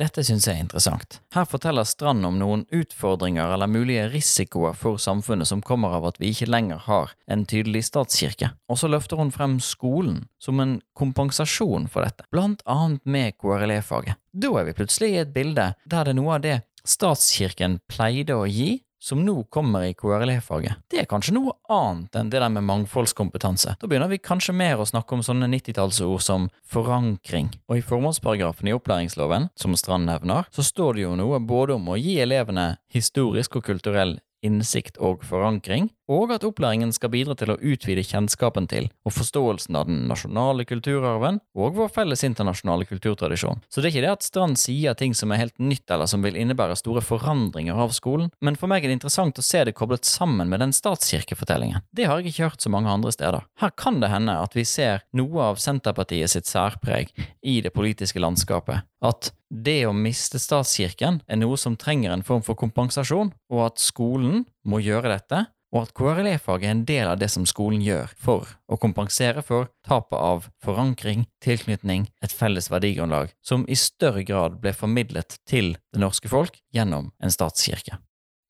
Dette 0.00 0.24
synes 0.24 0.46
jeg 0.48 0.56
er 0.56 0.64
interessant. 0.64 1.18
Her 1.34 1.44
forteller 1.48 1.84
Strand 1.86 2.24
om 2.24 2.38
noen 2.40 2.64
utfordringer 2.72 3.52
eller 3.54 3.68
mulige 3.70 4.06
risikoer 4.12 4.76
for 4.78 5.00
samfunnet 5.02 5.50
som 5.50 5.62
kommer 5.64 5.94
av 5.98 6.06
at 6.08 6.20
vi 6.22 6.32
ikke 6.32 6.48
lenger 6.48 6.80
har 6.86 7.12
en 7.30 7.44
tydelig 7.48 7.84
statskirke, 7.90 8.52
og 8.72 8.80
så 8.80 8.88
løfter 8.90 9.20
hun 9.20 9.32
frem 9.34 9.58
skolen 9.62 10.24
som 10.42 10.62
en 10.64 10.78
kompensasjon 10.98 11.90
for 11.92 12.06
dette, 12.06 12.24
blant 12.32 12.64
annet 12.64 13.04
med 13.04 13.36
KRLE-faget. 13.36 14.18
Da 14.32 14.54
er 14.58 14.70
vi 14.70 14.76
plutselig 14.80 15.12
i 15.12 15.20
et 15.22 15.34
bilde 15.34 15.72
der 15.84 16.08
det 16.08 16.14
er 16.14 16.18
noe 16.18 16.38
av 16.38 16.46
det 16.46 16.60
statskirken 16.88 17.78
pleide 17.90 18.34
å 18.34 18.48
gi, 18.48 18.80
som 19.02 19.24
nå 19.26 19.34
kommer 19.50 19.88
i 19.88 19.94
KRLE-faget, 19.98 20.78
det 20.92 21.02
er 21.02 21.08
kanskje 21.10 21.34
noe 21.34 21.56
annet 21.72 22.14
enn 22.18 22.30
det 22.30 22.38
der 22.38 22.52
med 22.54 22.66
mangfoldskompetanse. 22.68 23.74
Da 23.80 23.90
begynner 23.90 24.12
vi 24.12 24.20
kanskje 24.22 24.54
mer 24.54 24.78
å 24.78 24.86
snakke 24.86 25.16
om 25.16 25.24
sånne 25.26 25.50
90-tallsord 25.50 26.22
som 26.22 26.48
forankring. 26.62 27.50
Og 27.66 27.80
i 27.80 27.86
formålsparagrafen 27.86 28.70
i 28.70 28.76
opplæringsloven, 28.76 29.50
som 29.58 29.74
Strand 29.78 30.06
nevner, 30.06 30.46
så 30.54 30.62
står 30.66 30.96
det 30.96 31.06
jo 31.08 31.16
noe 31.18 31.42
både 31.42 31.74
om 31.80 31.90
å 31.90 31.98
gi 31.98 32.20
elevene 32.22 32.76
historisk 32.94 33.58
og 33.58 33.66
kulturell 33.72 34.20
innsikt 34.42 34.98
og 35.02 35.24
forankring, 35.26 35.88
og 36.12 36.32
at 36.34 36.44
opplæringen 36.44 36.90
skal 36.92 37.12
bidra 37.12 37.36
til 37.38 37.52
å 37.54 37.58
utvide 37.58 38.04
kjennskapen 38.04 38.66
til 38.68 38.88
og 39.06 39.14
forståelsen 39.14 39.78
av 39.78 39.86
den 39.88 40.02
nasjonale 40.10 40.66
kulturarven 40.68 41.38
og 41.56 41.78
vår 41.78 41.92
felles 41.94 42.24
internasjonale 42.26 42.86
kulturtradisjon. 42.90 43.62
Så 43.70 43.80
det 43.80 43.88
er 43.88 43.94
ikke 43.94 44.04
det 44.04 44.12
at 44.16 44.26
Strand 44.26 44.60
sier 44.60 44.98
ting 44.98 45.14
som 45.16 45.32
er 45.32 45.44
helt 45.44 45.62
nytt 45.62 45.90
eller 45.94 46.10
som 46.10 46.24
vil 46.26 46.36
innebære 46.38 46.76
store 46.80 47.04
forandringer 47.06 47.78
av 47.86 47.94
skolen, 47.96 48.32
men 48.42 48.58
for 48.58 48.70
meg 48.70 48.84
er 48.84 48.92
det 48.92 48.98
interessant 48.98 49.38
å 49.38 49.46
se 49.46 49.64
det 49.64 49.76
koblet 49.78 50.08
sammen 50.08 50.50
med 50.52 50.62
den 50.64 50.76
statskirkefortellingen. 50.76 51.86
Det 51.94 52.08
har 52.10 52.20
jeg 52.20 52.34
ikke 52.34 52.50
hørt 52.50 52.66
så 52.66 52.72
mange 52.72 52.92
andre 52.92 53.14
steder. 53.14 53.46
Her 53.62 53.74
kan 53.78 54.02
det 54.02 54.12
hende 54.12 54.36
at 54.42 54.56
vi 54.58 54.66
ser 54.68 55.06
noe 55.16 55.52
av 55.52 55.62
Senterpartiet 55.62 56.34
sitt 56.34 56.50
særpreg 56.50 57.14
i 57.42 57.60
det 57.64 57.72
politiske 57.74 58.20
landskapet, 58.22 58.82
at 59.02 59.32
det 59.50 59.82
å 59.86 59.94
miste 59.96 60.40
statskirken 60.40 61.20
er 61.26 61.40
noe 61.40 61.58
som 61.60 61.76
trenger 61.76 62.14
en 62.14 62.24
form 62.26 62.44
for 62.46 62.58
kompensasjon, 62.58 63.32
og 63.52 63.64
at 63.66 63.82
skolen 63.82 64.46
må 64.64 64.80
gjøre 64.80 65.12
dette, 65.12 65.46
og 65.72 65.86
at 65.86 65.94
KRLE-faget 65.96 66.68
er 66.68 66.74
en 66.74 66.84
del 66.88 67.08
av 67.08 67.18
det 67.20 67.30
som 67.32 67.46
skolen 67.48 67.80
gjør 67.84 68.12
for 68.20 68.50
å 68.68 68.78
kompensere 68.80 69.44
for 69.44 69.70
tapet 69.88 70.18
av 70.20 70.48
forankring, 70.64 71.24
tilknytning, 71.44 72.06
et 72.20 72.34
felles 72.36 72.68
verdigrunnlag, 72.72 73.32
som 73.40 73.64
i 73.68 73.78
større 73.78 74.24
grad 74.28 74.60
ble 74.60 74.74
formidlet 74.76 75.40
til 75.48 75.74
det 75.92 76.04
norske 76.04 76.28
folk 76.32 76.60
gjennom 76.76 77.10
en 77.24 77.32
statskirke. 77.32 77.96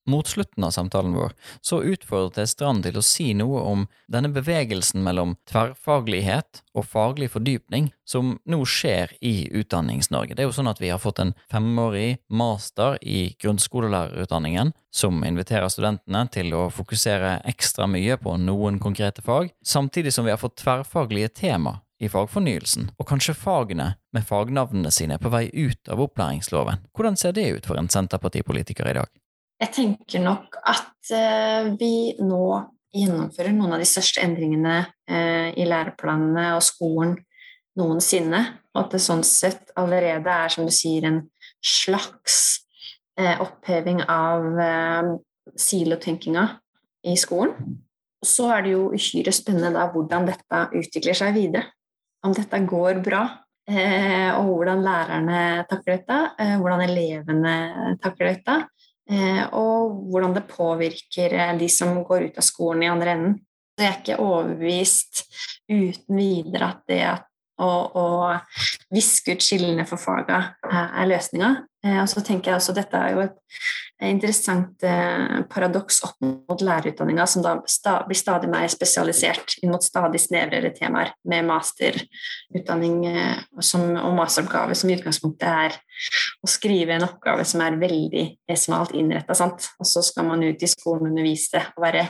Mot 0.06 0.26
slutten 0.26 0.64
av 0.64 0.70
samtalen 0.74 1.12
vår 1.14 1.34
så 1.60 1.78
utfordret 1.86 2.40
jeg 2.42 2.50
Strand 2.50 2.82
til 2.82 2.96
å 2.98 3.04
si 3.06 3.28
noe 3.38 3.60
om 3.62 3.84
denne 4.10 4.32
bevegelsen 4.34 5.02
mellom 5.04 5.36
tverrfaglighet 5.46 6.62
og 6.74 6.88
faglig 6.90 7.30
fordypning 7.30 7.92
som 8.08 8.34
nå 8.42 8.58
skjer 8.66 9.14
i 9.22 9.46
Utdannings-Norge. 9.60 10.34
Det 10.34 10.42
er 10.42 10.50
jo 10.50 10.56
sånn 10.56 10.72
at 10.72 10.82
vi 10.82 10.90
har 10.90 10.98
fått 11.02 11.22
en 11.22 11.34
femårig 11.52 12.18
master 12.28 12.98
i 12.98 13.36
grunnskolelærerutdanningen 13.38 14.74
som 14.90 15.22
inviterer 15.24 15.70
studentene 15.70 16.26
til 16.34 16.50
å 16.58 16.66
fokusere 16.74 17.38
ekstra 17.54 17.86
mye 17.86 18.18
på 18.18 18.34
noen 18.42 18.82
konkrete 18.82 19.22
fag, 19.22 19.54
samtidig 19.64 20.12
som 20.12 20.26
vi 20.26 20.34
har 20.34 20.42
fått 20.42 20.58
tverrfaglige 20.64 21.30
tema 21.44 21.78
i 22.02 22.10
fagfornyelsen, 22.10 22.90
og 22.98 23.06
kanskje 23.06 23.38
fagene 23.38 23.92
med 24.12 24.26
fagnavnene 24.26 24.90
sine 24.90 25.20
på 25.22 25.30
vei 25.30 25.46
ut 25.54 25.86
av 25.88 26.02
opplæringsloven. 26.02 26.82
Hvordan 26.90 27.16
ser 27.16 27.36
det 27.38 27.50
ut 27.54 27.68
for 27.70 27.78
en 27.78 27.90
Senterpartipolitiker 27.92 28.90
i 28.90 28.96
dag? 28.98 29.12
Jeg 29.62 29.70
tenker 29.76 30.22
nok 30.24 30.56
at 30.66 31.10
eh, 31.14 31.68
vi 31.78 32.16
nå 32.18 32.46
gjennomfører 32.92 33.54
noen 33.54 33.76
av 33.76 33.82
de 33.82 33.86
største 33.86 34.18
endringene 34.24 34.80
eh, 35.06 35.52
i 35.54 35.66
læreplanene 35.68 36.48
og 36.56 36.64
skolen 36.66 37.14
noensinne. 37.78 38.40
Og 38.74 38.80
at 38.82 38.96
det 38.96 39.02
sånn 39.04 39.22
sett 39.26 39.70
allerede 39.78 40.34
er, 40.34 40.50
som 40.50 40.66
du 40.66 40.74
sier, 40.74 41.06
en 41.06 41.20
slags 41.62 42.40
eh, 43.20 43.38
oppheving 43.38 44.02
av 44.10 44.50
silotenkinga 45.54 46.44
i 47.06 47.14
skolen. 47.20 47.78
Og 48.22 48.28
så 48.28 48.48
er 48.56 48.66
det 48.66 48.74
jo 48.74 48.90
uhyre 48.90 49.34
spennende 49.34 49.76
da 49.78 49.86
hvordan 49.94 50.26
dette 50.26 50.66
utvikler 50.74 51.18
seg 51.18 51.38
videre. 51.38 51.68
Om 52.26 52.34
dette 52.34 52.58
går 52.70 52.98
bra, 53.02 53.22
og 53.66 54.46
hvordan 54.46 54.82
lærerne 54.84 55.40
takler 55.70 55.96
dette, 55.98 56.18
hvordan 56.62 56.84
elevene 56.84 57.54
takler 58.02 58.30
dette, 58.30 58.54
og 59.56 59.96
hvordan 60.10 60.36
det 60.36 60.44
påvirker 60.50 61.34
eh, 61.34 61.56
de 61.58 61.68
som 61.72 61.96
går 62.06 62.28
ut 62.28 62.38
av 62.38 62.46
skolen 62.46 62.86
i 62.86 62.92
andre 62.92 63.16
enden. 63.16 63.34
Så 63.72 63.84
jeg 63.84 63.90
er 63.90 64.00
ikke 64.02 64.22
overbevist 64.22 65.22
uten 65.72 66.18
videre 66.18 66.68
at 66.68 66.82
det 66.90 67.02
å, 67.62 67.70
å 67.96 68.06
viske 68.92 69.34
ut 69.34 69.44
skillene 69.44 69.86
for 69.88 70.00
faga 70.00 70.42
er 70.68 71.08
løsninga. 71.08 71.54
Eh, 71.82 71.98
og 71.98 72.08
så 72.10 72.22
tenker 72.22 72.52
jeg 72.52 72.60
også 72.60 72.74
Dette 72.76 72.98
er 72.98 73.16
jo 73.16 73.24
et 73.24 73.38
interessant 74.02 74.84
eh, 74.86 75.42
paradoks 75.50 76.00
opp 76.06 76.22
mot 76.22 76.62
lærerutdanninga, 76.62 77.26
som 77.26 77.42
da 77.44 77.56
blir 78.06 78.18
stadig 78.18 78.50
mer 78.50 78.70
spesialisert 78.70 79.56
inn 79.62 79.72
mot 79.74 79.82
stadig 79.82 80.20
snevrere 80.22 80.72
temaer, 80.74 81.12
med 81.28 81.46
masterutdanning 81.50 82.96
eh, 83.10 83.42
og 83.52 84.14
masteroppgave 84.18 84.78
som 84.78 84.90
i 84.90 84.96
utgangspunktet 84.98 85.48
er 85.48 85.78
å 86.42 86.50
skrive 86.50 86.96
en 86.96 87.06
oppgave 87.06 87.46
som 87.46 87.62
er 87.66 87.78
veldig 87.82 88.26
smalt 88.58 88.94
innretta, 88.98 89.36
og 89.42 89.86
så 89.88 90.02
skal 90.06 90.26
man 90.30 90.42
ut 90.46 90.62
i 90.62 90.70
skolen 90.70 91.08
og 91.08 91.12
undervise 91.12 91.66
og 91.74 91.86
være 91.86 92.06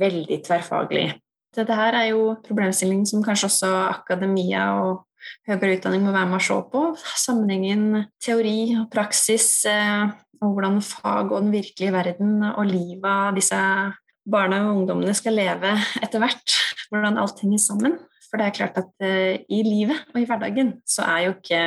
veldig 0.00 0.40
tverrfaglig. 0.44 1.08
Dette 1.54 1.76
her 1.78 1.94
er 1.94 2.08
jo 2.10 2.32
problemstilling 2.44 3.04
som 3.06 3.22
kanskje 3.22 3.46
også 3.46 3.68
akademia 3.86 4.72
og 4.82 5.04
høyere 5.48 5.78
utdanning 5.78 6.04
må 6.04 6.14
være 6.14 6.30
med 6.30 6.40
å 6.40 6.44
se 6.46 6.58
på. 6.72 6.82
Sammenhengen 7.20 8.06
teori 8.22 8.74
og 8.78 8.88
praksis, 8.92 9.64
eh, 9.70 10.08
og 10.40 10.56
hvordan 10.56 10.80
fag 10.84 11.32
og 11.32 11.44
den 11.44 11.52
virkelige 11.54 11.94
verden 11.94 12.42
og 12.50 12.64
livet 12.68 13.10
av 13.10 13.38
disse 13.38 13.60
barna 14.24 14.62
og 14.64 14.80
ungdommene 14.80 15.14
skal 15.16 15.36
leve 15.36 15.72
etter 16.02 16.22
hvert. 16.22 16.56
Hvordan 16.90 17.20
alt 17.20 17.40
henger 17.44 17.62
sammen. 17.62 17.96
For 18.28 18.40
det 18.40 18.48
er 18.48 18.56
klart 18.56 18.78
at 18.80 18.90
uh, 19.04 19.34
i 19.38 19.60
livet 19.62 20.08
og 20.10 20.16
i 20.18 20.24
hverdagen 20.26 20.72
så 20.88 21.04
er 21.06 21.20
jo 21.26 21.34
ikke 21.36 21.60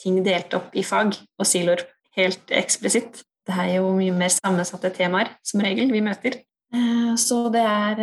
ting 0.00 0.22
delt 0.24 0.54
opp 0.56 0.72
i 0.72 0.84
fag 0.86 1.12
og 1.12 1.48
siloer 1.48 1.82
helt 2.16 2.54
eksplisitt. 2.54 3.20
Det 3.46 3.54
er 3.54 3.74
jo 3.76 3.90
mye 3.98 4.14
mer 4.16 4.32
sammensatte 4.32 4.90
temaer 4.96 5.34
som 5.44 5.60
regel 5.62 5.92
vi 5.92 6.00
møter. 6.02 6.40
Uh, 6.72 7.12
så 7.20 7.46
det 7.52 7.62
er 7.62 8.00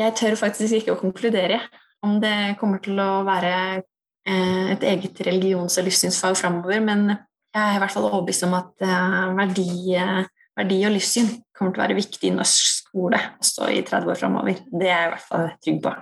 jeg 0.00 0.16
tør 0.16 0.36
faktisk 0.40 0.78
ikke 0.78 0.94
å 0.94 1.00
konkludere 1.00 1.60
om 2.06 2.20
det 2.22 2.56
kommer 2.60 2.80
til 2.84 2.96
å 3.02 3.22
være 3.26 3.52
eh, 3.76 3.82
et 4.28 4.82
eget 4.84 5.20
religions- 5.26 5.78
og 5.80 5.86
livssynsfag 5.86 6.36
framover, 6.36 6.80
men 6.84 7.08
jeg 7.50 7.62
er 7.62 7.78
i 7.78 7.80
hvert 7.82 7.94
fall 7.94 8.06
overbevist 8.06 8.46
om 8.46 8.54
at 8.58 8.84
eh, 8.86 9.32
verdi, 9.34 9.70
eh, 9.98 10.20
verdi, 10.58 10.78
og 10.86 10.94
livssyn 10.94 11.32
kommer 11.56 11.74
til 11.74 11.82
å 11.82 11.86
være 11.86 11.98
viktig 11.98 12.28
i 12.28 12.36
norsk 12.36 12.68
skole 12.76 13.18
også 13.40 13.70
i 13.74 13.82
30 13.86 14.12
år 14.12 14.20
framover. 14.20 14.62
Det 14.70 14.86
er 14.86 14.94
jeg 14.94 15.08
i 15.08 15.12
hvert 15.14 15.26
fall 15.26 15.50
trygg 15.64 15.82
på. 15.82 15.94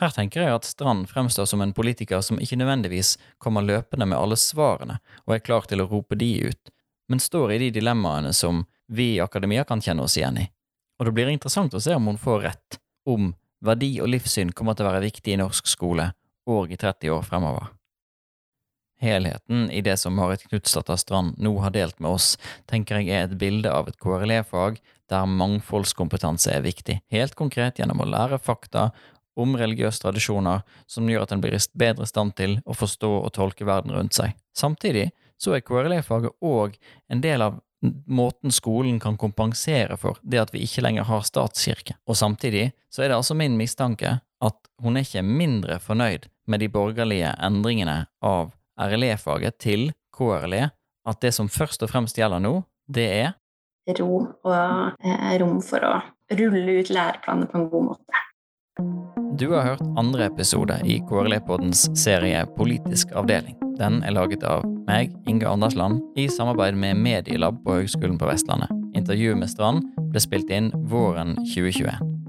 Her 0.00 0.14
tenker 0.16 0.42
jeg 0.42 0.56
at 0.56 0.66
Strand 0.66 1.06
fremstår 1.10 1.46
som 1.46 1.60
en 1.60 1.74
politiker 1.76 2.22
som 2.24 2.40
ikke 2.40 2.56
nødvendigvis 2.56 3.16
kommer 3.38 3.62
løpende 3.62 4.08
med 4.08 4.18
alle 4.18 4.38
svarene 4.40 4.96
og 5.26 5.34
er 5.36 5.44
klar 5.44 5.68
til 5.68 5.84
å 5.84 5.88
rope 5.90 6.16
de 6.18 6.30
ut, 6.48 6.72
men 7.12 7.20
står 7.20 7.52
i 7.54 7.60
de 7.66 7.72
dilemmaene 7.76 8.32
som 8.34 8.64
vi 8.88 9.12
i 9.14 9.22
akademia 9.22 9.66
kan 9.68 9.82
kjenne 9.84 10.06
oss 10.08 10.16
igjen 10.18 10.40
i. 10.40 10.46
Og 10.98 11.06
det 11.06 11.14
blir 11.14 11.30
interessant 11.30 11.76
å 11.76 11.82
se 11.82 11.94
om 11.94 12.08
hun 12.08 12.18
får 12.18 12.40
rett, 12.48 12.80
om 13.06 13.34
verdi 13.62 13.92
og 14.00 14.08
livssyn 14.10 14.50
kommer 14.56 14.74
til 14.74 14.88
å 14.88 14.94
være 14.94 15.04
viktig 15.04 15.36
i 15.36 15.38
norsk 15.38 15.68
skole 15.68 16.10
og 16.48 16.72
i 16.72 16.78
30 16.80 17.12
år 17.16 17.26
fremover. 17.26 17.70
Helheten 19.00 19.70
i 19.72 19.80
det 19.80 19.96
som 19.96 20.12
Marit 20.14 20.42
Knutsdatter 20.44 20.98
Strand 21.00 21.38
nå 21.40 21.54
har 21.64 21.72
delt 21.72 22.00
med 22.04 22.18
oss, 22.18 22.34
tenker 22.68 23.00
jeg 23.00 23.14
er 23.16 23.28
et 23.28 23.38
bilde 23.40 23.70
av 23.72 23.88
et 23.88 23.96
KRLE-fag 24.00 24.76
der 25.10 25.30
mangfoldskompetanse 25.40 26.52
er 26.52 26.66
viktig, 26.66 27.00
helt 27.10 27.34
konkret 27.38 27.80
gjennom 27.80 28.04
å 28.04 28.10
lære 28.10 28.38
fakta 28.38 28.90
om 29.40 29.56
religiøse 29.56 30.02
tradisjoner 30.02 30.60
som 30.90 31.08
gjør 31.08 31.24
at 31.24 31.32
en 31.32 31.40
blir 31.40 31.56
i 31.56 31.62
bedre 31.80 32.06
stand 32.06 32.36
til 32.36 32.58
å 32.68 32.76
forstå 32.76 33.10
og 33.22 33.32
tolke 33.34 33.64
verden 33.64 33.94
rundt 33.96 34.18
seg. 34.18 34.36
Samtidig 34.52 35.08
så 35.40 35.56
er 35.56 35.64
KRLE-faget 35.64 36.36
òg 36.44 36.76
en 37.08 37.24
del 37.24 37.46
av 37.46 37.60
måten 38.06 38.52
skolen 38.52 38.98
kan 39.00 39.16
kompensere 39.16 39.96
for 39.96 40.20
det 40.20 40.42
at 40.42 40.52
vi 40.52 40.66
ikke 40.66 40.84
lenger 40.84 41.08
har 41.08 41.24
statskirke. 41.24 41.96
Og 42.04 42.18
samtidig 42.20 42.70
så 42.92 43.02
er 43.02 43.08
det 43.10 43.16
altså 43.16 43.36
min 43.38 43.56
mistanke 43.56 44.18
at 44.44 44.70
hun 44.82 44.96
er 44.96 45.04
ikke 45.06 45.24
mindre 45.26 45.78
fornøyd 45.82 46.28
med 46.50 46.62
de 46.62 46.70
borgerlige 46.72 47.32
endringene 47.44 48.04
av 48.24 48.52
RLE-faget 48.80 49.58
til 49.60 49.90
KRLE, 50.16 50.70
at 51.08 51.20
det 51.22 51.34
som 51.36 51.50
først 51.52 51.84
og 51.84 51.92
fremst 51.92 52.18
gjelder 52.18 52.42
nå, 52.42 52.60
det 52.90 53.06
er 53.20 53.36
Ro 53.98 54.20
og 54.46 55.00
eh, 55.02 55.30
rom 55.40 55.58
for 55.64 55.82
å 55.82 55.94
rulle 56.36 56.76
ut 56.78 56.90
læreplaner 56.92 57.48
på 57.50 57.58
en 57.58 57.70
god 57.72 57.86
måte. 57.88 58.20
Du 59.40 59.48
har 59.54 59.64
hørt 59.64 59.82
andre 59.98 60.28
episode 60.28 60.76
i 60.84 60.98
KRLE-poddens 61.08 61.86
serie 61.98 62.44
Politisk 62.58 63.14
avdeling. 63.16 63.56
Den 63.80 64.02
er 64.04 64.14
laget 64.14 64.44
av 64.44 64.66
meg, 64.86 65.14
Inge 65.30 65.48
Andersland, 65.48 66.02
i 66.20 66.28
samarbeid 66.28 66.76
med 66.76 67.00
Medielab 67.00 67.62
på 67.64 67.80
Høgskolen 67.80 68.20
på 68.20 68.28
Vestlandet. 68.28 68.70
Intervjuet 68.94 69.40
med 69.40 69.50
Strand 69.50 69.86
ble 70.12 70.22
spilt 70.22 70.52
inn 70.52 70.70
våren 70.92 71.38
2021. 71.40 72.19